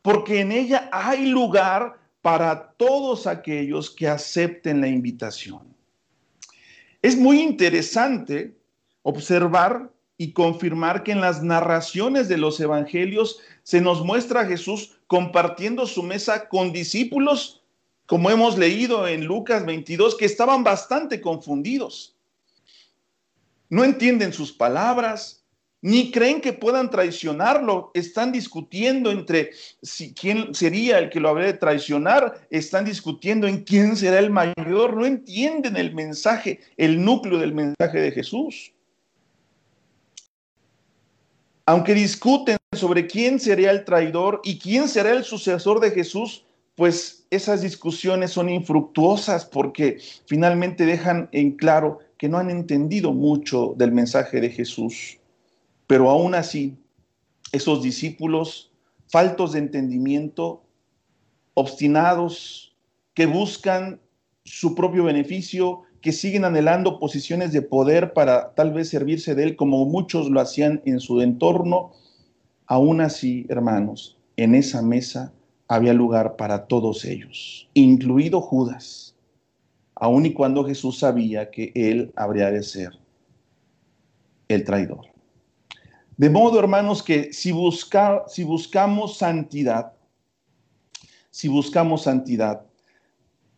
porque 0.00 0.42
en 0.42 0.52
ella 0.52 0.88
hay 0.92 1.26
lugar 1.26 1.98
para 2.22 2.70
todos 2.76 3.26
aquellos 3.26 3.90
que 3.90 4.06
acepten 4.06 4.80
la 4.80 4.86
invitación. 4.86 5.75
Es 7.06 7.16
muy 7.16 7.40
interesante 7.40 8.58
observar 9.02 9.92
y 10.18 10.32
confirmar 10.32 11.04
que 11.04 11.12
en 11.12 11.20
las 11.20 11.40
narraciones 11.40 12.26
de 12.26 12.36
los 12.36 12.58
evangelios 12.58 13.38
se 13.62 13.80
nos 13.80 14.04
muestra 14.04 14.40
a 14.40 14.44
Jesús 14.44 14.98
compartiendo 15.06 15.86
su 15.86 16.02
mesa 16.02 16.48
con 16.48 16.72
discípulos, 16.72 17.62
como 18.06 18.28
hemos 18.28 18.58
leído 18.58 19.06
en 19.06 19.24
Lucas 19.24 19.64
22, 19.64 20.16
que 20.16 20.24
estaban 20.24 20.64
bastante 20.64 21.20
confundidos. 21.20 22.16
No 23.68 23.84
entienden 23.84 24.32
sus 24.32 24.50
palabras, 24.50 25.35
ni 25.82 26.10
creen 26.10 26.40
que 26.40 26.52
puedan 26.52 26.90
traicionarlo. 26.90 27.90
Están 27.94 28.32
discutiendo 28.32 29.10
entre 29.10 29.50
si, 29.82 30.14
quién 30.14 30.54
sería 30.54 30.98
el 30.98 31.10
que 31.10 31.20
lo 31.20 31.28
habría 31.28 31.46
de 31.46 31.58
traicionar. 31.58 32.46
Están 32.50 32.84
discutiendo 32.84 33.46
en 33.46 33.62
quién 33.62 33.96
será 33.96 34.18
el 34.18 34.30
mayor. 34.30 34.96
No 34.96 35.06
entienden 35.06 35.76
el 35.76 35.94
mensaje, 35.94 36.60
el 36.76 37.04
núcleo 37.04 37.38
del 37.38 37.54
mensaje 37.54 38.00
de 38.00 38.10
Jesús. 38.10 38.72
Aunque 41.66 41.94
discuten 41.94 42.56
sobre 42.72 43.06
quién 43.06 43.40
sería 43.40 43.72
el 43.72 43.84
traidor 43.84 44.40
y 44.44 44.58
quién 44.58 44.88
será 44.88 45.10
el 45.10 45.24
sucesor 45.24 45.80
de 45.80 45.90
Jesús, 45.90 46.46
pues 46.76 47.26
esas 47.30 47.62
discusiones 47.62 48.30
son 48.30 48.48
infructuosas 48.48 49.44
porque 49.44 49.98
finalmente 50.26 50.86
dejan 50.86 51.28
en 51.32 51.52
claro 51.56 51.98
que 52.18 52.28
no 52.28 52.38
han 52.38 52.50
entendido 52.50 53.12
mucho 53.12 53.74
del 53.76 53.92
mensaje 53.92 54.40
de 54.40 54.50
Jesús. 54.50 55.18
Pero 55.86 56.10
aún 56.10 56.34
así, 56.34 56.76
esos 57.52 57.82
discípulos, 57.82 58.72
faltos 59.08 59.52
de 59.52 59.60
entendimiento, 59.60 60.64
obstinados, 61.54 62.76
que 63.14 63.26
buscan 63.26 64.00
su 64.44 64.74
propio 64.74 65.04
beneficio, 65.04 65.82
que 66.00 66.12
siguen 66.12 66.44
anhelando 66.44 66.98
posiciones 66.98 67.52
de 67.52 67.62
poder 67.62 68.12
para 68.12 68.54
tal 68.54 68.72
vez 68.72 68.90
servirse 68.90 69.34
de 69.34 69.44
él 69.44 69.56
como 69.56 69.86
muchos 69.86 70.30
lo 70.30 70.40
hacían 70.40 70.82
en 70.84 71.00
su 71.00 71.20
entorno, 71.20 71.92
aún 72.66 73.00
así, 73.00 73.46
hermanos, 73.48 74.18
en 74.36 74.54
esa 74.54 74.82
mesa 74.82 75.32
había 75.68 75.94
lugar 75.94 76.36
para 76.36 76.66
todos 76.66 77.04
ellos, 77.04 77.68
incluido 77.74 78.40
Judas, 78.40 79.16
aun 79.94 80.26
y 80.26 80.32
cuando 80.32 80.64
Jesús 80.64 80.98
sabía 80.98 81.50
que 81.50 81.72
él 81.74 82.12
habría 82.16 82.50
de 82.50 82.62
ser 82.62 82.90
el 84.48 84.62
traidor. 84.62 85.15
De 86.16 86.30
modo, 86.30 86.58
hermanos, 86.58 87.02
que 87.02 87.32
si, 87.32 87.52
busca, 87.52 88.24
si 88.26 88.42
buscamos 88.42 89.18
santidad, 89.18 89.92
si 91.30 91.48
buscamos 91.48 92.02
santidad, 92.02 92.64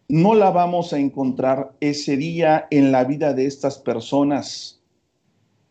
no 0.09 0.35
la 0.35 0.51
vamos 0.51 0.93
a 0.93 0.99
encontrar 0.99 1.73
ese 1.81 2.17
día 2.17 2.67
en 2.71 2.91
la 2.91 3.05
vida 3.05 3.33
de 3.33 3.47
estas 3.47 3.79
personas, 3.79 4.81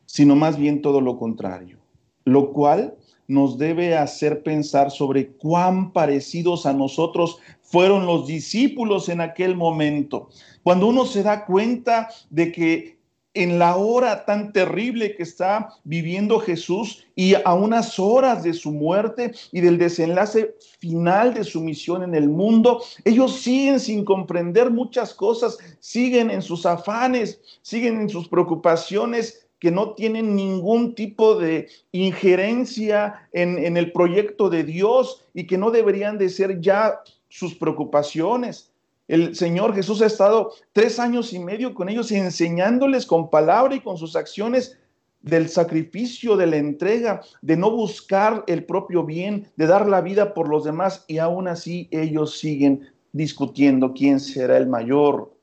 sino 0.06 0.36
más 0.36 0.58
bien 0.58 0.82
todo 0.82 1.02
lo 1.02 1.18
contrario, 1.18 1.80
lo 2.24 2.54
cual 2.54 2.96
nos 3.28 3.58
debe 3.58 3.98
hacer 3.98 4.42
pensar 4.42 4.90
sobre 4.90 5.34
cuán 5.34 5.92
parecidos 5.92 6.66
a 6.66 6.72
nosotros 6.72 7.40
fueron 7.62 8.06
los 8.06 8.28
discípulos 8.28 9.10
en 9.10 9.20
aquel 9.20 9.58
momento. 9.58 10.30
Cuando 10.64 10.88
uno 10.88 11.06
se 11.06 11.24
da 11.24 11.46
cuenta 11.46 12.08
de 12.30 12.52
que 12.54 12.97
en 13.38 13.60
la 13.60 13.76
hora 13.76 14.26
tan 14.26 14.52
terrible 14.52 15.16
que 15.16 15.24
está 15.24 15.70
viviendo 15.84 16.40
Jesús 16.40 17.06
y 17.16 17.36
a 17.36 17.54
unas 17.54 18.00
horas 18.00 18.44
de 18.44 18.54
su 18.54 18.72
muerte 18.72 19.32
y 19.52 19.62
del 19.62 19.78
desenlace 19.78 20.56
final 20.80 21.34
de 21.34 21.44
su 21.44 21.62
misión 21.62 22.04
en 22.04 22.16
el 22.16 22.30
mundo, 22.30 22.82
ellos 23.06 23.40
siguen 23.40 23.80
sin 23.80 24.04
comprender 24.04 24.72
muchas 24.72 25.14
cosas, 25.14 25.58
siguen 25.80 26.32
en 26.32 26.42
sus 26.42 26.66
afanes, 26.66 27.40
siguen 27.62 28.02
en 28.02 28.10
sus 28.10 28.28
preocupaciones 28.28 29.48
que 29.60 29.72
no 29.72 29.94
tienen 29.94 30.36
ningún 30.36 30.96
tipo 30.96 31.36
de 31.36 31.68
injerencia 31.92 33.28
en, 33.34 33.78
el 33.78 33.92
proyecto 33.92 34.50
de 34.50 34.64
Dios 34.64 35.26
y 35.34 35.48
que 35.48 35.58
no 35.58 35.72
deberían 35.72 36.18
de 36.18 36.30
ser 36.30 36.60
ya 36.62 37.02
sus 37.30 37.56
preocupaciones. 37.56 38.72
El 39.08 39.36
Señor 39.36 39.74
Jesús 39.74 40.02
ha 40.02 40.06
estado 40.06 40.52
tres 40.74 41.00
años 41.00 41.32
y 41.34 41.40
medio 41.40 41.74
con 41.74 41.88
ellos 41.90 42.12
enseñándoles 42.12 43.06
con 43.06 43.30
palabra 43.30 43.76
y 43.76 43.80
con 43.80 43.98
sus 43.98 44.16
acciones 44.16 44.78
del 45.22 45.50
sacrificio, 45.50 46.36
de 46.38 46.48
la 46.48 46.58
entrega, 46.58 47.22
de 47.42 47.58
no 47.58 47.72
buscar 47.72 48.44
el 48.48 48.66
propio 48.66 49.06
bien, 49.06 49.50
de 49.56 49.68
dar 49.68 49.88
la 49.88 50.02
vida 50.02 50.34
por 50.34 50.50
los 50.50 50.64
demás 50.64 51.06
y 51.08 51.18
aún 51.20 51.48
así 51.48 51.88
ellos 51.92 52.38
siguen 52.38 52.88
discutiendo 53.12 53.94
quién 53.94 54.20
será 54.20 54.58
el 54.58 54.68
mayor. 54.68 55.34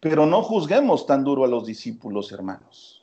Pero 0.00 0.26
no 0.26 0.42
juzguemos 0.42 1.06
tan 1.06 1.24
duro 1.24 1.44
a 1.44 1.48
los 1.48 1.66
discípulos, 1.66 2.32
hermanos. 2.32 2.97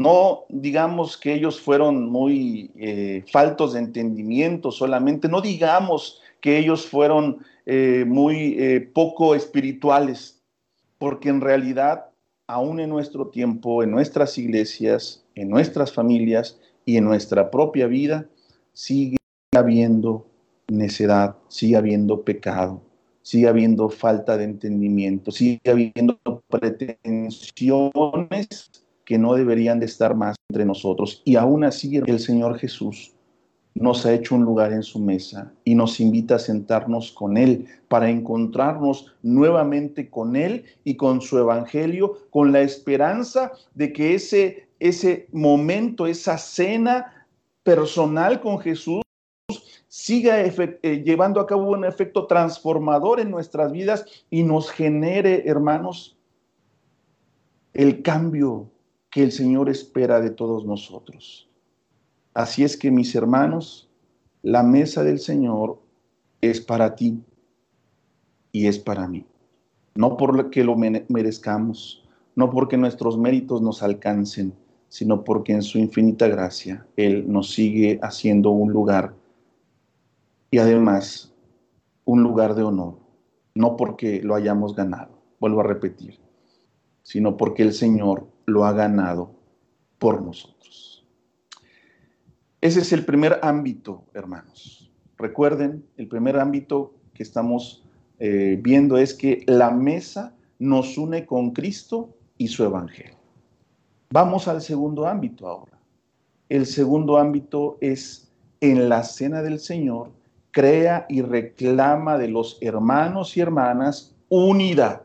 No 0.00 0.46
digamos 0.48 1.18
que 1.18 1.34
ellos 1.34 1.60
fueron 1.60 2.10
muy 2.10 2.70
eh, 2.76 3.22
faltos 3.30 3.74
de 3.74 3.80
entendimiento 3.80 4.72
solamente, 4.72 5.28
no 5.28 5.42
digamos 5.42 6.22
que 6.40 6.56
ellos 6.56 6.86
fueron 6.86 7.44
eh, 7.66 8.06
muy 8.08 8.56
eh, 8.58 8.80
poco 8.80 9.34
espirituales, 9.34 10.40
porque 10.96 11.28
en 11.28 11.42
realidad, 11.42 12.06
aún 12.46 12.80
en 12.80 12.88
nuestro 12.88 13.26
tiempo, 13.26 13.82
en 13.82 13.90
nuestras 13.90 14.38
iglesias, 14.38 15.22
en 15.34 15.50
nuestras 15.50 15.92
familias 15.92 16.58
y 16.86 16.96
en 16.96 17.04
nuestra 17.04 17.50
propia 17.50 17.86
vida, 17.86 18.26
sigue 18.72 19.18
habiendo 19.54 20.26
necedad, 20.68 21.36
sigue 21.48 21.76
habiendo 21.76 22.22
pecado, 22.22 22.80
sigue 23.20 23.48
habiendo 23.48 23.90
falta 23.90 24.38
de 24.38 24.44
entendimiento, 24.44 25.30
sigue 25.30 25.70
habiendo 25.70 26.18
pretensiones 26.48 28.70
que 29.10 29.18
no 29.18 29.34
deberían 29.34 29.80
de 29.80 29.86
estar 29.86 30.14
más 30.14 30.36
entre 30.48 30.64
nosotros. 30.64 31.20
Y 31.24 31.34
aún 31.34 31.64
así 31.64 31.96
el 31.96 32.20
Señor 32.20 32.60
Jesús 32.60 33.12
nos 33.74 34.06
ha 34.06 34.12
hecho 34.12 34.36
un 34.36 34.44
lugar 34.44 34.72
en 34.72 34.84
su 34.84 35.00
mesa 35.00 35.52
y 35.64 35.74
nos 35.74 35.98
invita 35.98 36.36
a 36.36 36.38
sentarnos 36.38 37.10
con 37.10 37.36
Él 37.36 37.66
para 37.88 38.08
encontrarnos 38.08 39.12
nuevamente 39.22 40.08
con 40.08 40.36
Él 40.36 40.64
y 40.84 40.94
con 40.94 41.22
su 41.22 41.38
Evangelio, 41.38 42.18
con 42.30 42.52
la 42.52 42.60
esperanza 42.60 43.50
de 43.74 43.92
que 43.92 44.14
ese, 44.14 44.68
ese 44.78 45.26
momento, 45.32 46.06
esa 46.06 46.38
cena 46.38 47.26
personal 47.64 48.40
con 48.40 48.60
Jesús, 48.60 49.02
siga 49.88 50.40
eh, 50.40 51.02
llevando 51.04 51.40
a 51.40 51.48
cabo 51.48 51.68
un 51.68 51.84
efecto 51.84 52.28
transformador 52.28 53.18
en 53.18 53.32
nuestras 53.32 53.72
vidas 53.72 54.04
y 54.30 54.44
nos 54.44 54.70
genere, 54.70 55.42
hermanos, 55.48 56.16
el 57.72 58.02
cambio 58.02 58.70
que 59.10 59.22
el 59.22 59.32
Señor 59.32 59.68
espera 59.68 60.20
de 60.20 60.30
todos 60.30 60.64
nosotros. 60.64 61.48
Así 62.32 62.62
es 62.62 62.76
que 62.76 62.90
mis 62.90 63.14
hermanos, 63.14 63.90
la 64.42 64.62
mesa 64.62 65.02
del 65.02 65.18
Señor 65.18 65.80
es 66.40 66.60
para 66.60 66.94
ti 66.94 67.20
y 68.52 68.66
es 68.66 68.78
para 68.78 69.08
mí. 69.08 69.26
No 69.96 70.16
porque 70.16 70.62
lo 70.62 70.76
merezcamos, 70.76 72.08
no 72.36 72.50
porque 72.50 72.76
nuestros 72.76 73.18
méritos 73.18 73.60
nos 73.60 73.82
alcancen, 73.82 74.54
sino 74.88 75.24
porque 75.24 75.52
en 75.52 75.62
su 75.62 75.78
infinita 75.78 76.28
gracia 76.28 76.86
Él 76.96 77.30
nos 77.30 77.52
sigue 77.52 77.98
haciendo 78.02 78.50
un 78.50 78.72
lugar 78.72 79.14
y 80.52 80.58
además 80.58 81.34
un 82.04 82.22
lugar 82.22 82.54
de 82.54 82.62
honor, 82.62 82.98
no 83.54 83.76
porque 83.76 84.22
lo 84.22 84.34
hayamos 84.34 84.74
ganado, 84.74 85.10
vuelvo 85.38 85.60
a 85.60 85.64
repetir, 85.64 86.18
sino 87.02 87.36
porque 87.36 87.62
el 87.62 87.72
Señor 87.72 88.29
lo 88.50 88.64
ha 88.64 88.72
ganado 88.72 89.34
por 89.98 90.22
nosotros. 90.22 91.06
Ese 92.60 92.80
es 92.80 92.92
el 92.92 93.04
primer 93.04 93.40
ámbito, 93.42 94.04
hermanos. 94.12 94.92
Recuerden, 95.16 95.86
el 95.96 96.08
primer 96.08 96.38
ámbito 96.38 96.94
que 97.14 97.22
estamos 97.22 97.84
eh, 98.18 98.58
viendo 98.60 98.98
es 98.98 99.14
que 99.14 99.44
la 99.46 99.70
mesa 99.70 100.34
nos 100.58 100.98
une 100.98 101.24
con 101.24 101.52
Cristo 101.52 102.14
y 102.36 102.48
su 102.48 102.64
Evangelio. 102.64 103.16
Vamos 104.10 104.48
al 104.48 104.60
segundo 104.60 105.06
ámbito 105.06 105.46
ahora. 105.46 105.78
El 106.48 106.66
segundo 106.66 107.16
ámbito 107.16 107.78
es 107.80 108.30
en 108.60 108.88
la 108.88 109.04
cena 109.04 109.40
del 109.42 109.58
Señor, 109.58 110.10
crea 110.50 111.06
y 111.08 111.22
reclama 111.22 112.18
de 112.18 112.28
los 112.28 112.58
hermanos 112.60 113.36
y 113.36 113.40
hermanas 113.40 114.16
unidad. 114.28 115.04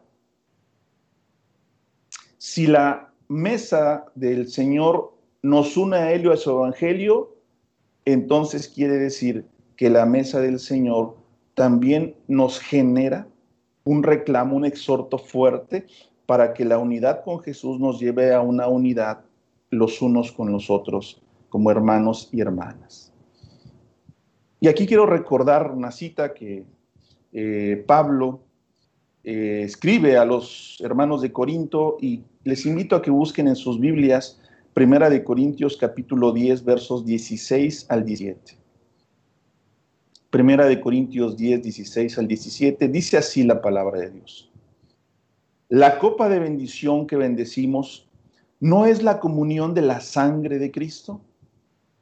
Si 2.38 2.68
la 2.68 3.14
mesa 3.28 4.06
del 4.16 4.48
Señor 4.48 5.14
nos 5.42 5.78
une 5.78 5.98
a 5.98 6.12
Él 6.12 6.26
y 6.26 6.30
a 6.30 6.38
su 6.38 6.52
Evangelio, 6.52 7.36
entonces 8.06 8.68
quiere 8.68 8.98
decir 8.98 9.46
que 9.76 9.90
la 9.90 10.06
mesa 10.06 10.40
del 10.40 10.60
Señor 10.60 11.16
también 11.54 12.16
nos 12.28 12.60
genera 12.60 13.28
un 13.84 14.04
reclamo, 14.04 14.56
un 14.56 14.66
exhorto 14.66 15.18
fuerte 15.18 15.86
para 16.26 16.54
que 16.54 16.66
la 16.66 16.78
unidad 16.78 17.24
con 17.24 17.40
Jesús 17.40 17.80
nos 17.80 18.00
lleve 18.00 18.34
a 18.34 18.42
una 18.42 18.68
unidad 18.68 19.22
los 19.70 20.02
unos 20.02 20.32
con 20.32 20.52
los 20.52 20.70
otros, 20.70 21.22
como 21.50 21.72
hermanos 21.72 22.30
y 22.32 22.42
hermanas. 22.42 23.12
Y 24.60 24.68
aquí 24.68 24.88
quiero 24.88 25.06
recordar 25.06 25.72
una 25.72 25.92
cita 25.92 26.34
que 26.34 26.66
eh, 27.34 27.84
Pablo 27.86 28.40
eh, 29.24 29.62
escribe 29.64 30.18
a 30.18 30.26
los 30.26 30.78
hermanos 30.84 31.22
de 31.22 31.32
Corinto 31.32 31.98
y 32.00 32.24
les 32.46 32.64
invito 32.68 32.96
a 32.96 33.02
que 33.02 33.10
busquen 33.10 33.48
en 33.48 33.56
sus 33.56 33.80
Biblias 33.80 34.40
Primera 34.74 35.10
de 35.10 35.24
Corintios 35.24 35.78
capítulo 35.78 36.32
10 36.32 36.64
versos 36.64 37.04
16 37.04 37.88
al 37.90 38.06
17. 38.06 38.58
Primera 40.30 40.68
de 40.68 40.80
Corintios 40.80 41.38
10, 41.38 41.64
16 41.64 42.20
al 42.20 42.28
17, 42.28 42.88
dice 42.90 43.18
así 43.18 43.44
la 43.44 43.62
palabra 43.62 44.00
de 44.02 44.12
Dios. 44.12 44.52
La 45.70 45.98
copa 45.98 46.30
de 46.30 46.40
bendición 46.40 47.08
que 47.08 47.16
bendecimos 47.16 48.08
no 48.60 48.86
es 48.86 49.02
la 49.02 49.20
comunión 49.20 49.74
de 49.74 49.82
la 49.82 50.00
sangre 50.00 50.60
de 50.60 50.72
Cristo. 50.72 51.22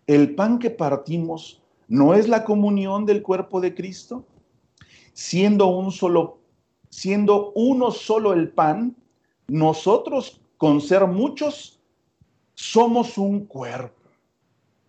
El 0.08 0.36
pan 0.36 0.60
que 0.60 0.72
partimos 0.72 1.62
no 1.88 2.16
es 2.16 2.28
la 2.28 2.44
comunión 2.44 3.06
del 3.06 3.22
cuerpo 3.22 3.62
de 3.62 3.74
Cristo. 3.74 4.26
Siendo 5.14 5.68
un 5.68 5.92
solo, 5.92 6.40
siendo 6.90 7.54
uno 7.54 7.92
solo 7.92 8.34
el 8.34 8.50
pan, 8.50 8.98
nosotros 9.48 10.42
con 10.58 10.82
ser 10.82 11.06
muchos 11.06 11.80
somos 12.54 13.18
un 13.18 13.46
cuerpo, 13.46 14.10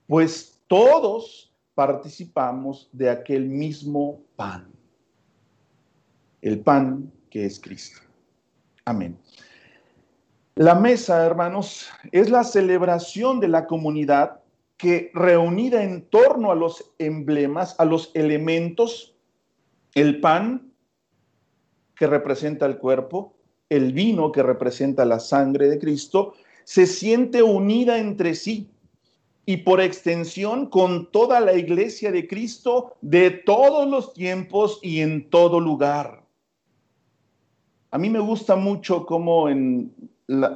pues 0.07 0.61
todos 0.69 1.53
participamos 1.75 2.89
de 2.93 3.11
aquel 3.11 3.49
mismo 3.49 4.21
pan, 4.37 4.71
el 6.43 6.61
pan 6.61 7.13
que 7.31 7.47
es 7.47 7.59
Cristo. 7.59 8.01
Amén. 8.85 9.19
La 10.57 10.77
mesa, 10.77 11.27
hermanos, 11.27 11.91
es 12.13 12.31
la 12.31 12.45
celebración 12.45 13.41
de 13.41 13.49
la 13.49 13.67
comunidad 13.67 14.41
que 14.77 15.11
reunida 15.15 15.83
en 15.83 16.03
torno 16.09 16.53
a 16.53 16.55
los 16.55 16.95
emblemas, 16.99 17.75
a 17.79 17.85
los 17.85 18.13
elementos, 18.15 19.17
el 19.95 20.21
pan 20.21 20.73
que 21.97 22.07
representa 22.07 22.67
el 22.67 22.79
cuerpo, 22.79 23.34
el 23.77 23.93
vino 23.93 24.33
que 24.33 24.43
representa 24.43 25.05
la 25.05 25.21
sangre 25.21 25.69
de 25.69 25.79
Cristo, 25.79 26.35
se 26.65 26.87
siente 26.87 27.43
unida 27.43 27.99
entre 27.99 28.35
sí 28.35 28.71
y 29.47 29.59
por 29.59 29.81
extensión 29.81 30.67
con 30.67 31.11
toda 31.11 31.41
la 31.41 31.55
iglesia 31.55 32.11
de 32.11 32.27
Cristo 32.27 32.95
de 33.03 33.31
todos 33.31 33.89
los 33.89 34.15
tiempos 34.15 34.81
y 34.83 35.01
en 35.01 35.29
todo 35.29 35.61
lugar. 35.61 36.23
A 37.91 37.99
mí 37.99 38.09
me 38.11 38.21
gusta 38.21 38.57
mucho 38.57 39.05
cómo 39.07 39.49
en 39.49 39.93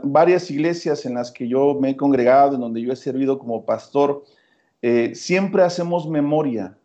varias 0.03 0.51
iglesias 0.51 1.05
en 1.05 1.15
las 1.15 1.31
que 1.31 1.47
yo 1.47 1.77
me 1.79 1.91
he 1.91 1.97
congregado, 1.97 2.55
en 2.55 2.63
donde 2.63 2.81
yo 2.81 2.93
he 2.93 2.97
servido 2.97 3.39
como 3.39 3.65
pastor, 3.65 4.25
eh, 4.81 5.13
siempre 5.15 5.63
hacemos 5.63 6.09
memoria. 6.09 6.77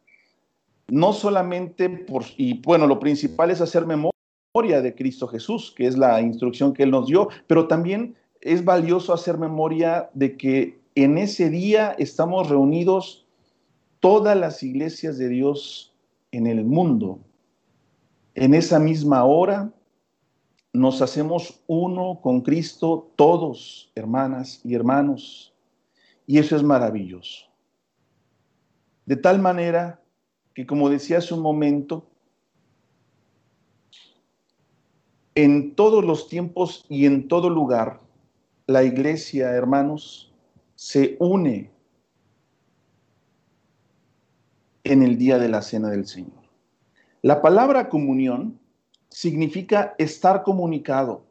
No 0.90 1.14
solamente 1.14 1.90
por, 1.90 2.26
y 2.38 2.62
bueno, 2.62 2.86
lo 2.86 3.00
principal 3.00 3.52
es 3.52 3.62
hacer 3.62 3.86
memoria 3.86 4.13
de 4.54 4.94
Cristo 4.94 5.28
Jesús, 5.28 5.74
que 5.76 5.88
es 5.88 5.98
la 5.98 6.22
instrucción 6.22 6.74
que 6.74 6.84
Él 6.84 6.92
nos 6.92 7.08
dio, 7.08 7.28
pero 7.48 7.68
también 7.68 8.16
es 8.40 8.64
valioso 8.64 9.12
hacer 9.12 9.40
memoria 9.40 10.12
de 10.14 10.38
que 10.38 10.80
en 10.94 11.18
ese 11.18 11.50
día 11.50 11.96
estamos 11.98 12.50
reunidos 12.50 13.26
todas 14.00 14.38
las 14.38 14.62
iglesias 14.62 15.18
de 15.18 15.30
Dios 15.30 15.96
en 16.32 16.46
el 16.46 16.64
mundo. 16.66 17.18
En 18.36 18.54
esa 18.54 18.78
misma 18.78 19.24
hora 19.24 19.74
nos 20.72 21.02
hacemos 21.02 21.64
uno 21.66 22.20
con 22.22 22.42
Cristo 22.42 23.12
todos, 23.16 23.92
hermanas 23.96 24.62
y 24.64 24.76
hermanos. 24.76 25.52
Y 26.28 26.38
eso 26.38 26.56
es 26.56 26.62
maravilloso. 26.62 27.48
De 29.08 29.16
tal 29.16 29.40
manera 29.40 30.00
que, 30.54 30.68
como 30.68 30.92
decía 30.92 31.18
hace 31.18 31.34
un 31.34 31.42
momento, 31.42 32.06
en 35.36 35.76
todos 35.76 36.04
los 36.04 36.28
tiempos 36.28 36.86
y 36.90 37.06
en 37.06 37.28
todo 37.28 37.50
lugar, 37.50 38.00
la 38.68 38.84
iglesia, 38.84 39.52
hermanos, 39.52 40.32
se 40.76 41.16
une 41.20 41.72
en 44.84 45.02
el 45.02 45.18
día 45.18 45.40
de 45.40 45.50
la 45.50 45.62
cena 45.62 45.90
del 45.90 46.06
Señor. 46.06 46.44
La 47.22 47.42
palabra 47.42 47.90
comunión 47.90 48.60
significa 49.10 49.96
estar 49.98 50.44
comunicado. 50.44 51.24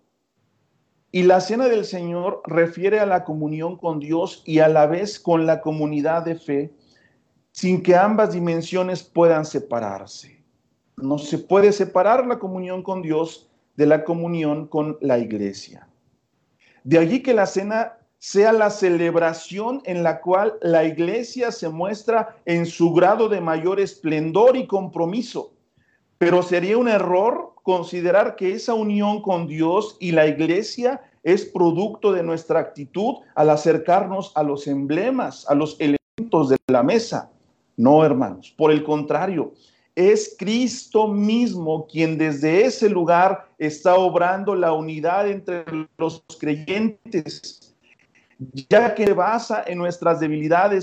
Y 1.10 1.24
la 1.24 1.40
cena 1.40 1.68
del 1.68 1.84
Señor 1.84 2.40
refiere 2.46 2.98
a 2.98 3.06
la 3.06 3.24
comunión 3.24 3.76
con 3.76 4.00
Dios 4.00 4.42
y 4.46 4.60
a 4.60 4.68
la 4.68 4.86
vez 4.86 5.20
con 5.20 5.44
la 5.44 5.60
comunidad 5.60 6.24
de 6.24 6.36
fe, 6.36 6.72
sin 7.50 7.82
que 7.82 7.94
ambas 7.94 8.32
dimensiones 8.32 9.02
puedan 9.02 9.44
separarse. 9.44 10.42
No 10.96 11.18
se 11.18 11.36
puede 11.36 11.72
separar 11.72 12.26
la 12.26 12.38
comunión 12.38 12.82
con 12.82 13.02
Dios 13.02 13.51
de 13.76 13.86
la 13.86 14.04
comunión 14.04 14.66
con 14.66 14.98
la 15.00 15.18
iglesia. 15.18 15.88
De 16.84 16.98
allí 16.98 17.22
que 17.22 17.34
la 17.34 17.46
cena 17.46 17.98
sea 18.18 18.52
la 18.52 18.70
celebración 18.70 19.82
en 19.84 20.02
la 20.02 20.20
cual 20.20 20.54
la 20.62 20.84
iglesia 20.84 21.50
se 21.50 21.68
muestra 21.68 22.36
en 22.44 22.66
su 22.66 22.92
grado 22.92 23.28
de 23.28 23.40
mayor 23.40 23.80
esplendor 23.80 24.56
y 24.56 24.66
compromiso. 24.66 25.54
Pero 26.18 26.42
sería 26.42 26.78
un 26.78 26.86
error 26.86 27.54
considerar 27.64 28.36
que 28.36 28.52
esa 28.52 28.74
unión 28.74 29.22
con 29.22 29.48
Dios 29.48 29.96
y 29.98 30.12
la 30.12 30.26
iglesia 30.26 31.00
es 31.24 31.44
producto 31.44 32.12
de 32.12 32.22
nuestra 32.22 32.60
actitud 32.60 33.16
al 33.34 33.50
acercarnos 33.50 34.32
a 34.36 34.42
los 34.42 34.66
emblemas, 34.66 35.44
a 35.48 35.54
los 35.54 35.76
elementos 35.80 36.48
de 36.48 36.56
la 36.68 36.82
mesa. 36.82 37.30
No, 37.76 38.04
hermanos, 38.04 38.54
por 38.56 38.70
el 38.70 38.84
contrario, 38.84 39.52
es 39.94 40.34
Cristo 40.38 41.08
mismo 41.08 41.86
quien 41.86 42.16
desde 42.16 42.64
ese 42.64 42.88
lugar 42.88 43.48
está 43.58 43.96
obrando 43.96 44.54
la 44.54 44.72
unidad 44.72 45.28
entre 45.28 45.64
los 45.98 46.24
creyentes 46.38 47.72
ya 48.68 48.94
que 48.94 49.12
basa 49.12 49.64
en 49.66 49.78
nuestras 49.78 50.20
debilidades, 50.20 50.82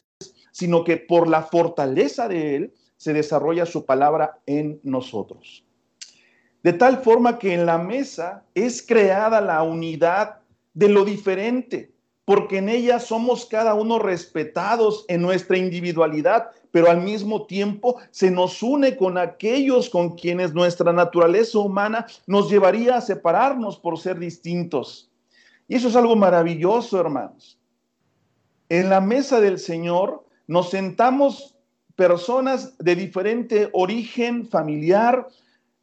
sino 0.52 0.84
que 0.84 0.98
por 0.98 1.28
la 1.28 1.44
fortaleza 1.44 2.28
de 2.28 2.56
Él 2.56 2.74
se 2.98 3.14
desarrolla 3.14 3.66
su 3.66 3.86
palabra 3.86 4.40
en 4.46 4.80
nosotros. 4.84 5.66
De 6.64 6.74
tal 6.74 7.02
forma 7.02 7.40
que 7.40 7.54
en 7.54 7.66
la 7.66 7.78
mesa 7.78 8.44
es 8.54 8.86
creada 8.86 9.40
la 9.40 9.64
unidad 9.64 10.40
de 10.74 10.90
lo 10.90 11.06
diferente, 11.06 11.94
porque 12.30 12.60
en 12.60 12.70
ella 12.70 13.00
somos 13.00 13.48
cada 13.48 13.74
uno 13.74 13.98
respetados 13.98 15.04
en 15.08 15.20
nuestra 15.20 15.58
individualidad, 15.58 16.52
pero 16.70 16.92
al 16.92 17.02
mismo 17.02 17.48
tiempo 17.48 18.00
se 18.12 18.30
nos 18.30 18.62
une 18.62 18.96
con 18.98 19.18
aquellos 19.18 19.90
con 19.90 20.16
quienes 20.16 20.54
nuestra 20.54 20.94
naturaleza 20.94 21.58
humana 21.58 22.06
nos 22.28 22.48
llevaría 22.52 22.98
a 22.98 23.02
separarnos 23.02 23.80
por 23.80 23.98
ser 23.98 24.20
distintos. 24.20 25.10
Y 25.68 25.74
eso 25.74 25.88
es 25.88 25.96
algo 25.96 26.16
maravilloso, 26.16 27.00
hermanos. 27.00 27.60
En 28.70 28.92
la 28.92 29.02
mesa 29.02 29.42
del 29.42 29.58
Señor 29.58 30.24
nos 30.46 30.70
sentamos 30.70 31.58
personas 31.96 32.78
de 32.78 32.96
diferente 32.96 33.70
origen 33.74 34.46
familiar, 34.46 35.28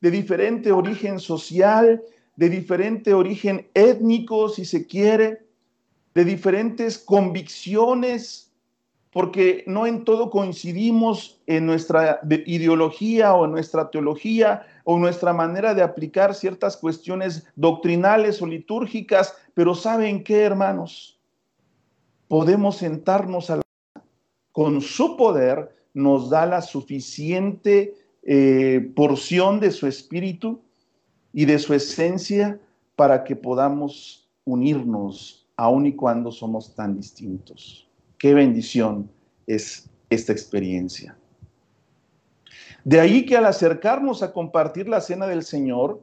de 0.00 0.12
diferente 0.12 0.70
origen 0.70 1.18
social, 1.18 2.00
de 2.36 2.48
diferente 2.48 3.14
origen 3.14 3.68
étnico, 3.74 4.48
si 4.48 4.64
se 4.64 4.86
quiere, 4.86 5.45
de 6.16 6.24
diferentes 6.24 6.96
convicciones, 6.96 8.50
porque 9.10 9.64
no 9.66 9.86
en 9.86 10.02
todo 10.02 10.30
coincidimos 10.30 11.42
en 11.46 11.66
nuestra 11.66 12.20
ideología 12.46 13.34
o 13.34 13.44
en 13.44 13.50
nuestra 13.50 13.90
teología 13.90 14.66
o 14.84 14.98
nuestra 14.98 15.34
manera 15.34 15.74
de 15.74 15.82
aplicar 15.82 16.34
ciertas 16.34 16.78
cuestiones 16.78 17.46
doctrinales 17.54 18.40
o 18.40 18.46
litúrgicas, 18.46 19.36
pero 19.52 19.74
¿saben 19.74 20.24
qué, 20.24 20.40
hermanos? 20.40 21.20
Podemos 22.28 22.78
sentarnos 22.78 23.50
a 23.50 23.56
la 23.56 23.62
con 24.52 24.80
su 24.80 25.18
poder 25.18 25.76
nos 25.92 26.30
da 26.30 26.46
la 26.46 26.62
suficiente 26.62 27.94
eh, 28.22 28.90
porción 28.96 29.60
de 29.60 29.70
su 29.70 29.86
espíritu 29.86 30.62
y 31.34 31.44
de 31.44 31.58
su 31.58 31.74
esencia 31.74 32.58
para 32.94 33.22
que 33.22 33.36
podamos 33.36 34.30
unirnos 34.46 35.45
aun 35.56 35.86
y 35.86 35.94
cuando 35.94 36.30
somos 36.30 36.74
tan 36.74 36.96
distintos. 36.96 37.88
Qué 38.18 38.34
bendición 38.34 39.10
es 39.46 39.88
esta 40.10 40.32
experiencia. 40.32 41.16
De 42.84 43.00
ahí 43.00 43.26
que 43.26 43.36
al 43.36 43.46
acercarnos 43.46 44.22
a 44.22 44.32
compartir 44.32 44.88
la 44.88 45.00
cena 45.00 45.26
del 45.26 45.42
Señor, 45.42 46.00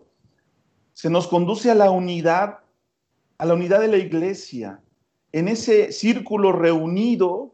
se 0.93 1.09
nos 1.09 1.27
conduce 1.27 1.71
a 1.71 1.75
la 1.75 1.89
unidad 1.89 2.59
a 3.37 3.45
la 3.45 3.55
unidad 3.55 3.81
de 3.81 3.89
la 3.89 3.97
iglesia, 3.97 4.79
en 5.33 5.49
ese 5.49 5.91
círculo 5.91 6.53
reunido, 6.53 7.53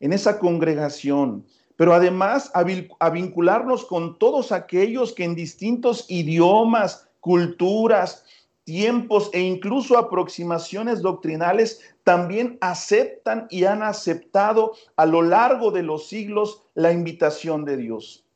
en 0.00 0.14
esa 0.14 0.38
congregación. 0.38 1.44
pero 1.76 1.92
además 1.92 2.50
a, 2.54 3.10
vincularnos 3.10 3.84
con 3.84 4.18
todos 4.18 4.50
aquellos 4.50 5.12
que 5.12 5.24
en 5.24 5.34
distintos 5.34 6.06
idiomas, 6.08 7.06
culturas, 7.20 8.24
tiempos 8.66 9.30
e 9.32 9.40
incluso 9.40 9.96
aproximaciones 9.96 11.00
doctrinales 11.00 11.80
también 12.02 12.58
aceptan 12.60 13.46
y 13.48 13.64
han 13.64 13.84
aceptado 13.84 14.72
a 14.96 15.06
lo 15.06 15.22
largo 15.22 15.70
de 15.70 15.84
los 15.84 16.08
siglos 16.08 16.64
la 16.74 16.90
invitación 16.90 17.64
de 17.64 17.76
Dios. 17.76 18.26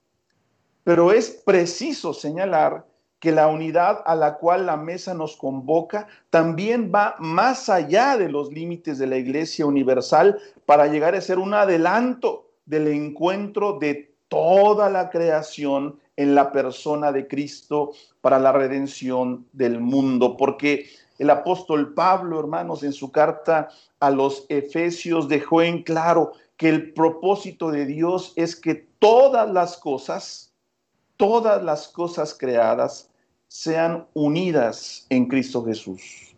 Pero 0.84 1.10
es 1.10 1.30
preciso 1.44 2.14
señalar 2.14 2.86
que 3.18 3.32
la 3.32 3.48
unidad 3.48 4.02
a 4.06 4.14
la 4.14 4.38
cual 4.38 4.66
la 4.66 4.76
mesa 4.76 5.14
nos 5.14 5.36
convoca 5.36 6.06
también 6.30 6.92
va 6.94 7.16
más 7.18 7.68
allá 7.68 8.16
de 8.16 8.28
los 8.28 8.52
límites 8.52 8.98
de 8.98 9.08
la 9.08 9.16
Iglesia 9.16 9.66
Universal 9.66 10.38
para 10.64 10.86
llegar 10.86 11.16
a 11.16 11.20
ser 11.20 11.40
un 11.40 11.54
adelanto 11.54 12.46
del 12.66 12.86
encuentro 12.86 13.80
de 13.80 14.14
toda 14.28 14.88
la 14.90 15.10
creación 15.10 15.98
en 16.20 16.34
la 16.34 16.52
persona 16.52 17.12
de 17.12 17.26
Cristo 17.26 17.92
para 18.20 18.38
la 18.38 18.52
redención 18.52 19.46
del 19.54 19.80
mundo, 19.80 20.36
porque 20.36 20.84
el 21.18 21.30
apóstol 21.30 21.94
Pablo, 21.94 22.38
hermanos, 22.38 22.82
en 22.82 22.92
su 22.92 23.10
carta 23.10 23.70
a 24.00 24.10
los 24.10 24.44
Efesios 24.50 25.28
dejó 25.28 25.62
en 25.62 25.82
claro 25.82 26.32
que 26.58 26.68
el 26.68 26.92
propósito 26.92 27.70
de 27.70 27.86
Dios 27.86 28.34
es 28.36 28.54
que 28.54 28.74
todas 28.98 29.50
las 29.50 29.78
cosas, 29.78 30.52
todas 31.16 31.62
las 31.62 31.88
cosas 31.88 32.36
creadas, 32.38 33.08
sean 33.48 34.06
unidas 34.12 35.06
en 35.08 35.24
Cristo 35.26 35.64
Jesús. 35.64 36.36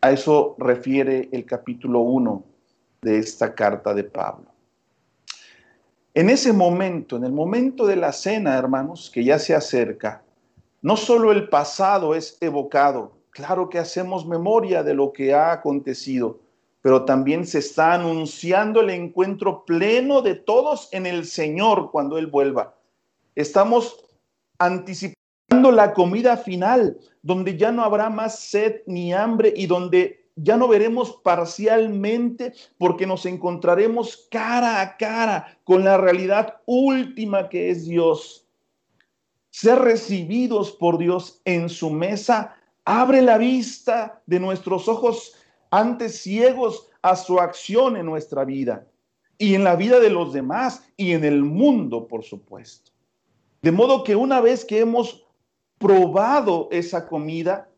A 0.00 0.10
eso 0.10 0.54
refiere 0.56 1.28
el 1.32 1.44
capítulo 1.44 2.00
1 2.00 2.42
de 3.02 3.18
esta 3.18 3.54
carta 3.54 3.92
de 3.92 4.04
Pablo. 4.04 4.51
En 6.14 6.28
ese 6.28 6.52
momento, 6.52 7.16
en 7.16 7.24
el 7.24 7.32
momento 7.32 7.86
de 7.86 7.96
la 7.96 8.12
cena, 8.12 8.58
hermanos, 8.58 9.10
que 9.12 9.24
ya 9.24 9.38
se 9.38 9.54
acerca, 9.54 10.22
no 10.82 10.98
solo 10.98 11.32
el 11.32 11.48
pasado 11.48 12.14
es 12.14 12.36
evocado, 12.42 13.12
claro 13.30 13.70
que 13.70 13.78
hacemos 13.78 14.26
memoria 14.26 14.82
de 14.82 14.92
lo 14.92 15.10
que 15.14 15.32
ha 15.32 15.52
acontecido, 15.52 16.38
pero 16.82 17.06
también 17.06 17.46
se 17.46 17.60
está 17.60 17.94
anunciando 17.94 18.82
el 18.82 18.90
encuentro 18.90 19.64
pleno 19.64 20.20
de 20.20 20.34
todos 20.34 20.90
en 20.92 21.06
el 21.06 21.24
Señor 21.24 21.90
cuando 21.90 22.18
Él 22.18 22.26
vuelva. 22.26 22.74
Estamos 23.34 24.04
anticipando 24.58 25.72
la 25.72 25.94
comida 25.94 26.36
final, 26.36 26.98
donde 27.22 27.56
ya 27.56 27.72
no 27.72 27.84
habrá 27.84 28.10
más 28.10 28.38
sed 28.38 28.82
ni 28.86 29.14
hambre 29.14 29.54
y 29.56 29.66
donde 29.66 30.21
ya 30.36 30.56
no 30.56 30.68
veremos 30.68 31.12
parcialmente 31.22 32.52
porque 32.78 33.06
nos 33.06 33.26
encontraremos 33.26 34.28
cara 34.30 34.80
a 34.80 34.96
cara 34.96 35.58
con 35.64 35.84
la 35.84 35.96
realidad 35.98 36.60
última 36.66 37.48
que 37.48 37.70
es 37.70 37.86
Dios. 37.86 38.46
Ser 39.50 39.78
recibidos 39.80 40.72
por 40.72 40.98
Dios 40.98 41.40
en 41.44 41.68
su 41.68 41.90
mesa 41.90 42.56
abre 42.84 43.20
la 43.20 43.38
vista 43.38 44.22
de 44.26 44.40
nuestros 44.40 44.88
ojos 44.88 45.34
antes 45.70 46.20
ciegos 46.22 46.88
a 47.02 47.16
su 47.16 47.38
acción 47.38 47.96
en 47.96 48.06
nuestra 48.06 48.44
vida 48.44 48.86
y 49.38 49.54
en 49.54 49.64
la 49.64 49.76
vida 49.76 50.00
de 50.00 50.10
los 50.10 50.32
demás 50.32 50.84
y 50.96 51.12
en 51.12 51.24
el 51.24 51.42
mundo, 51.42 52.06
por 52.06 52.22
supuesto. 52.24 52.92
De 53.60 53.72
modo 53.72 54.04
que 54.04 54.16
una 54.16 54.40
vez 54.40 54.64
que 54.64 54.80
hemos 54.80 55.26
probado 55.78 56.68
esa 56.70 57.08
comida, 57.08 57.68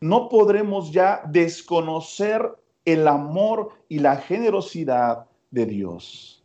no 0.00 0.28
podremos 0.28 0.92
ya 0.92 1.22
desconocer 1.26 2.56
el 2.84 3.06
amor 3.06 3.70
y 3.88 3.98
la 3.98 4.16
generosidad 4.16 5.26
de 5.50 5.66
Dios. 5.66 6.44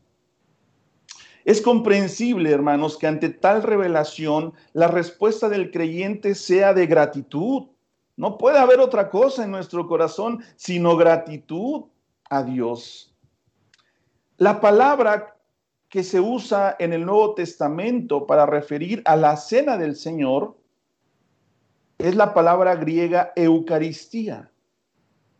Es 1.45 1.61
comprensible, 1.61 2.51
hermanos, 2.51 2.97
que 2.97 3.07
ante 3.07 3.29
tal 3.29 3.63
revelación 3.63 4.53
la 4.71 4.87
respuesta 4.87 5.49
del 5.49 5.71
creyente 5.71 6.35
sea 6.35 6.73
de 6.73 6.87
gratitud. 6.87 7.63
No 8.15 8.37
puede 8.37 8.59
haber 8.59 8.79
otra 8.79 9.09
cosa 9.09 9.43
en 9.43 9.51
nuestro 9.51 9.87
corazón 9.87 10.43
sino 10.55 10.95
gratitud 10.95 11.85
a 12.29 12.43
Dios. 12.43 13.13
La 14.37 14.61
palabra 14.61 15.37
que 15.89 16.03
se 16.03 16.19
usa 16.19 16.75
en 16.79 16.93
el 16.93 17.05
Nuevo 17.05 17.35
Testamento 17.35 18.25
para 18.25 18.45
referir 18.45 19.03
a 19.05 19.15
la 19.15 19.37
cena 19.37 19.77
del 19.77 19.95
Señor 19.95 20.57
es 21.97 22.15
la 22.15 22.33
palabra 22.33 22.75
griega 22.75 23.33
Eucaristía. 23.35 24.49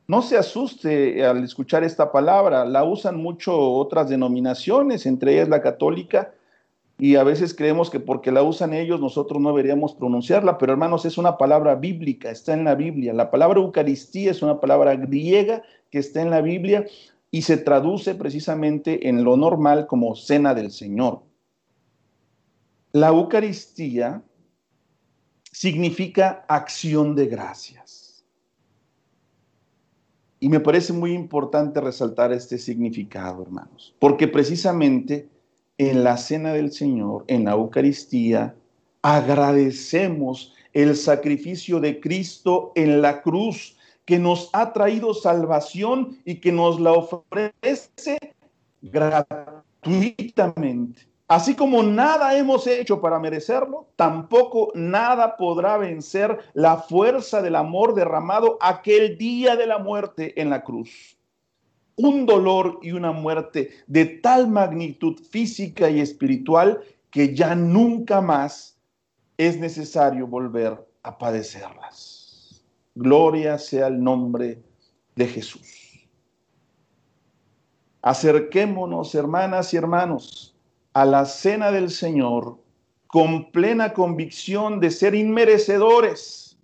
No 0.08 0.22
se 0.22 0.38
asuste 0.38 1.26
al 1.26 1.44
escuchar 1.44 1.84
esta 1.84 2.12
palabra, 2.12 2.66
la 2.66 2.84
usan 2.84 3.18
mucho 3.18 3.58
otras 3.58 4.10
denominaciones, 4.10 5.06
entre 5.06 5.34
ellas 5.34 5.50
la 5.50 5.62
católica, 5.62 6.34
y 7.00 7.16
a 7.16 7.24
veces 7.24 7.54
creemos 7.56 7.90
que 7.90 8.00
porque 8.00 8.32
la 8.32 8.44
usan 8.44 8.74
ellos 8.74 9.00
nosotros 9.00 9.42
no 9.42 9.50
deberíamos 9.50 9.96
pronunciarla, 9.96 10.58
pero 10.58 10.74
hermanos, 10.74 11.06
es 11.06 11.18
una 11.18 11.38
palabra 11.38 11.76
bíblica, 11.76 12.30
está 12.30 12.54
en 12.54 12.66
la 12.66 12.76
Biblia. 12.76 13.14
La 13.14 13.32
palabra 13.32 13.60
Eucaristía 13.60 14.32
es 14.32 14.42
una 14.42 14.60
palabra 14.60 14.96
griega 14.96 15.64
que 15.90 16.00
está 16.00 16.22
en 16.22 16.30
la 16.30 16.42
Biblia 16.42 16.86
y 17.32 17.42
se 17.42 17.58
traduce 17.58 18.14
precisamente 18.14 19.10
en 19.10 19.24
lo 19.24 19.38
normal 19.38 19.88
como 19.88 20.16
cena 20.16 20.54
del 20.54 20.72
Señor. 20.72 21.24
La 22.92 23.08
Eucaristía 23.08 24.22
significa 25.54 26.44
acción 26.50 27.16
de 27.16 27.28
gracias. 27.28 28.26
Y 30.40 30.50
me 30.50 30.60
parece 30.60 30.92
muy 30.92 31.14
importante 31.14 31.80
resaltar 31.80 32.34
este 32.34 32.58
significado, 32.58 33.44
hermanos, 33.44 33.96
porque 34.00 34.28
precisamente 34.28 35.30
en 35.78 36.04
la 36.04 36.18
cena 36.18 36.52
del 36.54 36.74
Señor, 36.74 37.24
en 37.28 37.46
la 37.46 37.52
Eucaristía, 37.52 38.56
agradecemos 39.04 40.54
el 40.74 40.98
sacrificio 40.98 41.80
de 41.80 42.02
Cristo 42.02 42.74
en 42.76 43.02
la 43.02 43.22
cruz, 43.22 43.78
que 44.06 44.20
nos 44.20 44.50
ha 44.52 44.74
traído 44.74 45.14
salvación 45.14 46.20
y 46.26 46.42
que 46.42 46.52
nos 46.52 46.82
la 46.82 46.92
ofrece 46.92 48.18
gratuitamente. 48.82 51.13
Así 51.34 51.56
como 51.56 51.82
nada 51.82 52.38
hemos 52.38 52.68
hecho 52.68 53.02
para 53.02 53.18
merecerlo, 53.18 53.88
tampoco 53.96 54.72
nada 54.76 55.36
podrá 55.36 55.78
vencer 55.78 56.38
la 56.54 56.78
fuerza 56.78 57.42
del 57.42 57.56
amor 57.56 57.96
derramado 57.96 58.60
aquel 58.62 59.18
día 59.18 59.56
de 59.56 59.66
la 59.66 59.80
muerte 59.80 60.40
en 60.40 60.52
la 60.52 60.64
cruz. 60.64 61.18
Un 61.96 62.28
dolor 62.28 62.78
y 62.84 62.92
una 62.92 63.12
muerte 63.12 63.72
de 63.88 64.06
tal 64.06 64.48
magnitud 64.48 65.20
física 65.28 65.90
y 65.90 66.02
espiritual 66.02 66.82
que 67.10 67.34
ya 67.34 67.56
nunca 67.56 68.22
más 68.22 68.78
es 69.36 69.60
necesario 69.60 70.28
volver 70.28 70.88
a 71.02 71.18
padecerlas. 71.18 72.64
Gloria 72.94 73.58
sea 73.58 73.88
el 73.88 74.04
nombre 74.04 74.62
de 75.16 75.26
Jesús. 75.26 76.08
Acerquémonos, 78.04 79.16
hermanas 79.16 79.74
y 79.74 79.78
hermanos 79.78 80.53
a 80.94 81.06
la 81.06 81.26
cena 81.26 81.72
del 81.72 81.90
Señor 81.90 82.58
con 83.08 83.52
plena 83.52 83.94
convicción 83.94 84.80
de 84.80 84.90
ser 84.90 85.14
inmerecedores, 85.16 86.58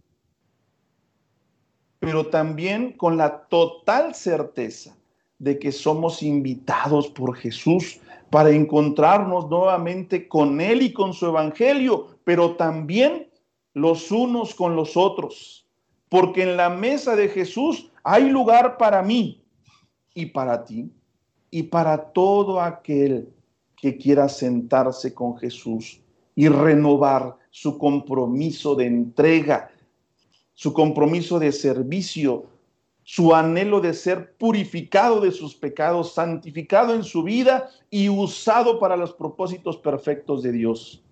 pero 1.99 2.27
también 2.27 2.93
con 2.93 3.17
la 3.17 3.43
total 3.47 4.15
certeza 4.15 4.95
de 5.37 5.59
que 5.59 5.71
somos 5.71 6.23
invitados 6.23 7.07
por 7.09 7.35
Jesús 7.35 7.99
para 8.29 8.51
encontrarnos 8.51 9.49
nuevamente 9.49 10.27
con 10.27 10.61
Él 10.61 10.81
y 10.81 10.93
con 10.93 11.13
su 11.13 11.27
Evangelio, 11.27 12.07
pero 12.23 12.55
también 12.55 13.29
los 13.73 14.11
unos 14.11 14.53
con 14.53 14.75
los 14.75 14.97
otros, 14.97 15.67
porque 16.09 16.43
en 16.43 16.57
la 16.57 16.69
mesa 16.69 17.15
de 17.15 17.29
Jesús 17.29 17.89
hay 18.03 18.29
lugar 18.29 18.77
para 18.77 19.01
mí 19.01 19.43
y 20.13 20.27
para 20.27 20.65
ti 20.65 20.91
y 21.51 21.63
para 21.63 22.11
todo 22.11 22.61
aquel 22.61 23.33
que 23.81 23.97
quiera 23.97 24.29
sentarse 24.29 25.13
con 25.13 25.37
Jesús 25.37 26.01
y 26.35 26.47
renovar 26.47 27.37
su 27.49 27.77
compromiso 27.77 28.75
de 28.75 28.85
entrega, 28.85 29.71
su 30.53 30.73
compromiso 30.73 31.39
de 31.39 31.51
servicio, 31.51 32.45
su 33.03 33.33
anhelo 33.33 33.81
de 33.81 33.93
ser 33.93 34.35
purificado 34.37 35.19
de 35.19 35.31
sus 35.31 35.55
pecados, 35.55 36.13
santificado 36.13 36.93
en 36.93 37.03
su 37.03 37.23
vida 37.23 37.69
y 37.89 38.07
usado 38.07 38.79
para 38.79 38.95
los 38.95 39.13
propósitos 39.13 39.77
perfectos 39.77 40.43
de 40.43 40.51
Dios. 40.51 41.03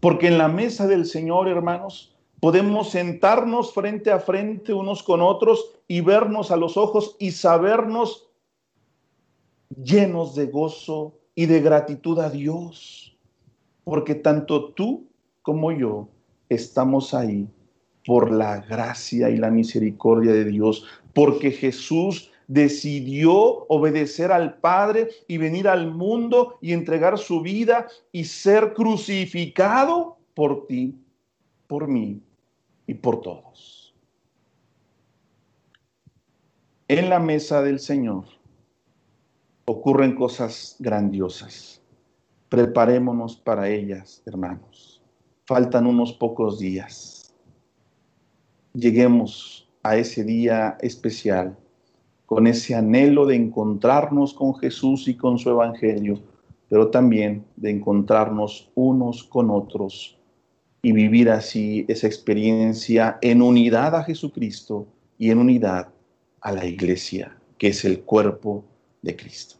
Porque 0.00 0.28
en 0.28 0.38
la 0.38 0.48
mesa 0.48 0.86
del 0.86 1.04
Señor, 1.04 1.48
hermanos, 1.48 2.14
podemos 2.38 2.90
sentarnos 2.90 3.72
frente 3.72 4.12
a 4.12 4.20
frente 4.20 4.72
unos 4.72 5.02
con 5.02 5.20
otros 5.20 5.72
y 5.88 6.00
vernos 6.00 6.52
a 6.52 6.56
los 6.56 6.76
ojos 6.76 7.16
y 7.18 7.32
sabernos 7.32 8.27
llenos 9.82 10.34
de 10.34 10.46
gozo 10.46 11.14
y 11.34 11.46
de 11.46 11.60
gratitud 11.60 12.18
a 12.18 12.30
Dios, 12.30 13.16
porque 13.84 14.14
tanto 14.14 14.72
tú 14.72 15.06
como 15.42 15.72
yo 15.72 16.08
estamos 16.48 17.14
ahí 17.14 17.48
por 18.04 18.30
la 18.30 18.60
gracia 18.60 19.30
y 19.30 19.36
la 19.36 19.50
misericordia 19.50 20.32
de 20.32 20.44
Dios, 20.44 20.84
porque 21.14 21.50
Jesús 21.50 22.30
decidió 22.48 23.34
obedecer 23.68 24.32
al 24.32 24.58
Padre 24.58 25.10
y 25.28 25.36
venir 25.36 25.68
al 25.68 25.92
mundo 25.92 26.58
y 26.62 26.72
entregar 26.72 27.18
su 27.18 27.42
vida 27.42 27.86
y 28.10 28.24
ser 28.24 28.72
crucificado 28.72 30.16
por 30.34 30.66
ti, 30.66 30.94
por 31.66 31.86
mí 31.86 32.22
y 32.86 32.94
por 32.94 33.20
todos. 33.20 33.94
En 36.88 37.10
la 37.10 37.18
mesa 37.18 37.62
del 37.62 37.78
Señor 37.78 38.37
ocurren 39.68 40.14
cosas 40.14 40.76
grandiosas. 40.78 41.82
Preparémonos 42.48 43.36
para 43.36 43.68
ellas, 43.68 44.22
hermanos. 44.24 45.02
Faltan 45.44 45.86
unos 45.86 46.14
pocos 46.14 46.58
días. 46.58 47.34
Lleguemos 48.72 49.68
a 49.82 49.96
ese 49.96 50.24
día 50.24 50.78
especial 50.80 51.54
con 52.24 52.46
ese 52.46 52.74
anhelo 52.74 53.26
de 53.26 53.36
encontrarnos 53.36 54.32
con 54.32 54.54
Jesús 54.54 55.06
y 55.06 55.14
con 55.14 55.38
su 55.38 55.50
Evangelio, 55.50 56.18
pero 56.70 56.88
también 56.88 57.44
de 57.56 57.70
encontrarnos 57.70 58.70
unos 58.74 59.22
con 59.22 59.50
otros 59.50 60.18
y 60.80 60.92
vivir 60.92 61.28
así 61.28 61.84
esa 61.88 62.06
experiencia 62.06 63.18
en 63.20 63.42
unidad 63.42 63.94
a 63.94 64.04
Jesucristo 64.04 64.86
y 65.18 65.30
en 65.30 65.38
unidad 65.38 65.88
a 66.40 66.52
la 66.52 66.64
iglesia, 66.64 67.36
que 67.58 67.68
es 67.68 67.84
el 67.84 68.00
cuerpo 68.00 68.64
de 69.02 69.16
Cristo. 69.16 69.56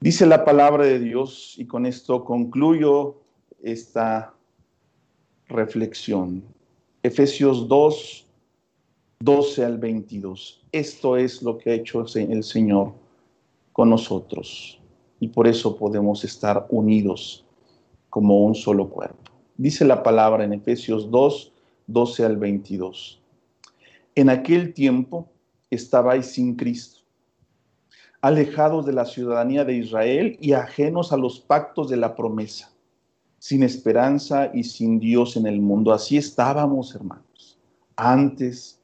Dice 0.00 0.26
la 0.26 0.44
palabra 0.44 0.84
de 0.84 0.98
Dios, 0.98 1.54
y 1.56 1.66
con 1.66 1.86
esto 1.86 2.24
concluyo 2.24 3.22
esta 3.62 4.34
reflexión. 5.48 6.44
Efesios 7.02 7.68
2, 7.68 8.26
12 9.20 9.64
al 9.64 9.78
22. 9.78 10.62
Esto 10.72 11.16
es 11.16 11.42
lo 11.42 11.56
que 11.56 11.70
ha 11.70 11.74
hecho 11.74 12.04
el 12.16 12.44
Señor 12.44 12.92
con 13.72 13.88
nosotros, 13.90 14.78
y 15.20 15.28
por 15.28 15.46
eso 15.46 15.76
podemos 15.76 16.22
estar 16.24 16.66
unidos 16.68 17.44
como 18.10 18.44
un 18.44 18.54
solo 18.54 18.88
cuerpo. 18.88 19.32
Dice 19.56 19.84
la 19.84 20.02
palabra 20.02 20.44
en 20.44 20.52
Efesios 20.52 21.10
2, 21.10 21.52
12 21.86 22.24
al 22.24 22.36
22. 22.36 23.22
En 24.14 24.28
aquel 24.28 24.74
tiempo 24.74 25.28
estabais 25.70 26.26
sin 26.26 26.56
Cristo 26.56 27.03
alejados 28.24 28.86
de 28.86 28.94
la 28.94 29.04
ciudadanía 29.04 29.66
de 29.66 29.74
Israel 29.74 30.38
y 30.40 30.54
ajenos 30.54 31.12
a 31.12 31.18
los 31.18 31.40
pactos 31.40 31.90
de 31.90 31.98
la 31.98 32.16
promesa, 32.16 32.72
sin 33.38 33.62
esperanza 33.62 34.50
y 34.54 34.64
sin 34.64 34.98
Dios 34.98 35.36
en 35.36 35.46
el 35.46 35.60
mundo. 35.60 35.92
Así 35.92 36.16
estábamos, 36.16 36.94
hermanos, 36.94 37.58
antes 37.96 38.80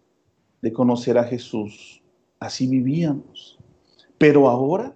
de 0.61 0.70
conocer 0.74 1.16
a 1.16 1.24
Jesús. 1.24 2.03
Así 2.38 2.66
vivíamos. 2.66 3.59
Pero 4.18 4.46
ahora, 4.46 4.94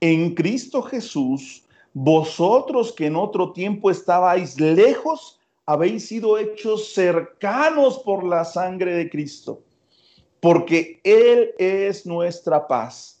en 0.00 0.34
Cristo 0.34 0.82
Jesús, 0.82 1.64
vosotros 1.92 2.90
que 2.90 3.06
en 3.06 3.14
otro 3.14 3.52
tiempo 3.52 3.88
estabais 3.88 4.58
lejos, 4.58 5.38
habéis 5.64 6.08
sido 6.08 6.38
hechos 6.38 6.92
cercanos 6.92 8.00
por 8.00 8.24
la 8.24 8.44
sangre 8.44 8.96
de 8.96 9.08
Cristo, 9.08 9.62
porque 10.40 11.00
Él 11.04 11.52
es 11.56 12.04
nuestra 12.04 12.66
paz 12.66 13.20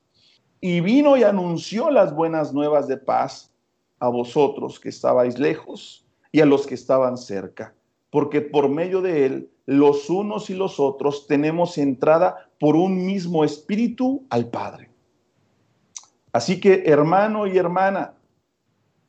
y 0.61 0.79
vino 0.79 1.17
y 1.17 1.23
anunció 1.23 1.89
las 1.89 2.13
buenas 2.13 2.53
nuevas 2.53 2.87
de 2.87 2.97
paz 2.97 3.51
a 3.99 4.07
vosotros 4.07 4.79
que 4.79 4.89
estabais 4.89 5.39
lejos 5.39 6.05
y 6.31 6.39
a 6.39 6.45
los 6.45 6.67
que 6.67 6.75
estaban 6.75 7.17
cerca, 7.17 7.73
porque 8.11 8.41
por 8.41 8.69
medio 8.69 9.01
de 9.01 9.25
él 9.25 9.51
los 9.65 10.09
unos 10.09 10.49
y 10.51 10.53
los 10.53 10.79
otros 10.79 11.27
tenemos 11.27 11.77
entrada 11.79 12.49
por 12.59 12.75
un 12.75 13.05
mismo 13.05 13.43
espíritu 13.43 14.25
al 14.29 14.49
Padre. 14.49 14.89
Así 16.31 16.59
que 16.59 16.83
hermano 16.85 17.47
y 17.47 17.57
hermana, 17.57 18.13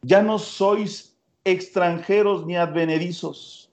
ya 0.03 0.23
no 0.23 0.39
sois 0.39 1.17
extranjeros 1.45 2.47
ni 2.47 2.57
advenedizos, 2.57 3.71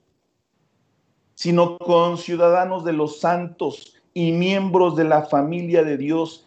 sino 1.34 1.78
conciudadanos 1.78 2.84
de 2.84 2.92
los 2.92 3.20
santos 3.20 3.94
y 4.12 4.32
miembros 4.32 4.96
de 4.96 5.04
la 5.04 5.22
familia 5.22 5.82
de 5.82 5.96
Dios 5.96 6.46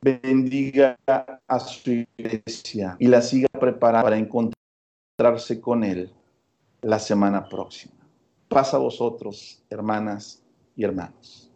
bendiga 0.00 0.98
a 1.06 1.60
su 1.60 1.90
iglesia 1.90 2.96
y 2.98 3.08
la 3.08 3.22
siga 3.22 3.48
preparando 3.48 4.04
para 4.04 4.18
encontrarse 4.18 5.60
con 5.60 5.84
Él 5.84 6.12
la 6.82 6.98
semana 6.98 7.48
próxima. 7.48 7.94
Pasa 8.48 8.76
a 8.76 8.80
vosotros, 8.80 9.62
hermanas 9.68 10.42
y 10.76 10.84
hermanos. 10.84 11.47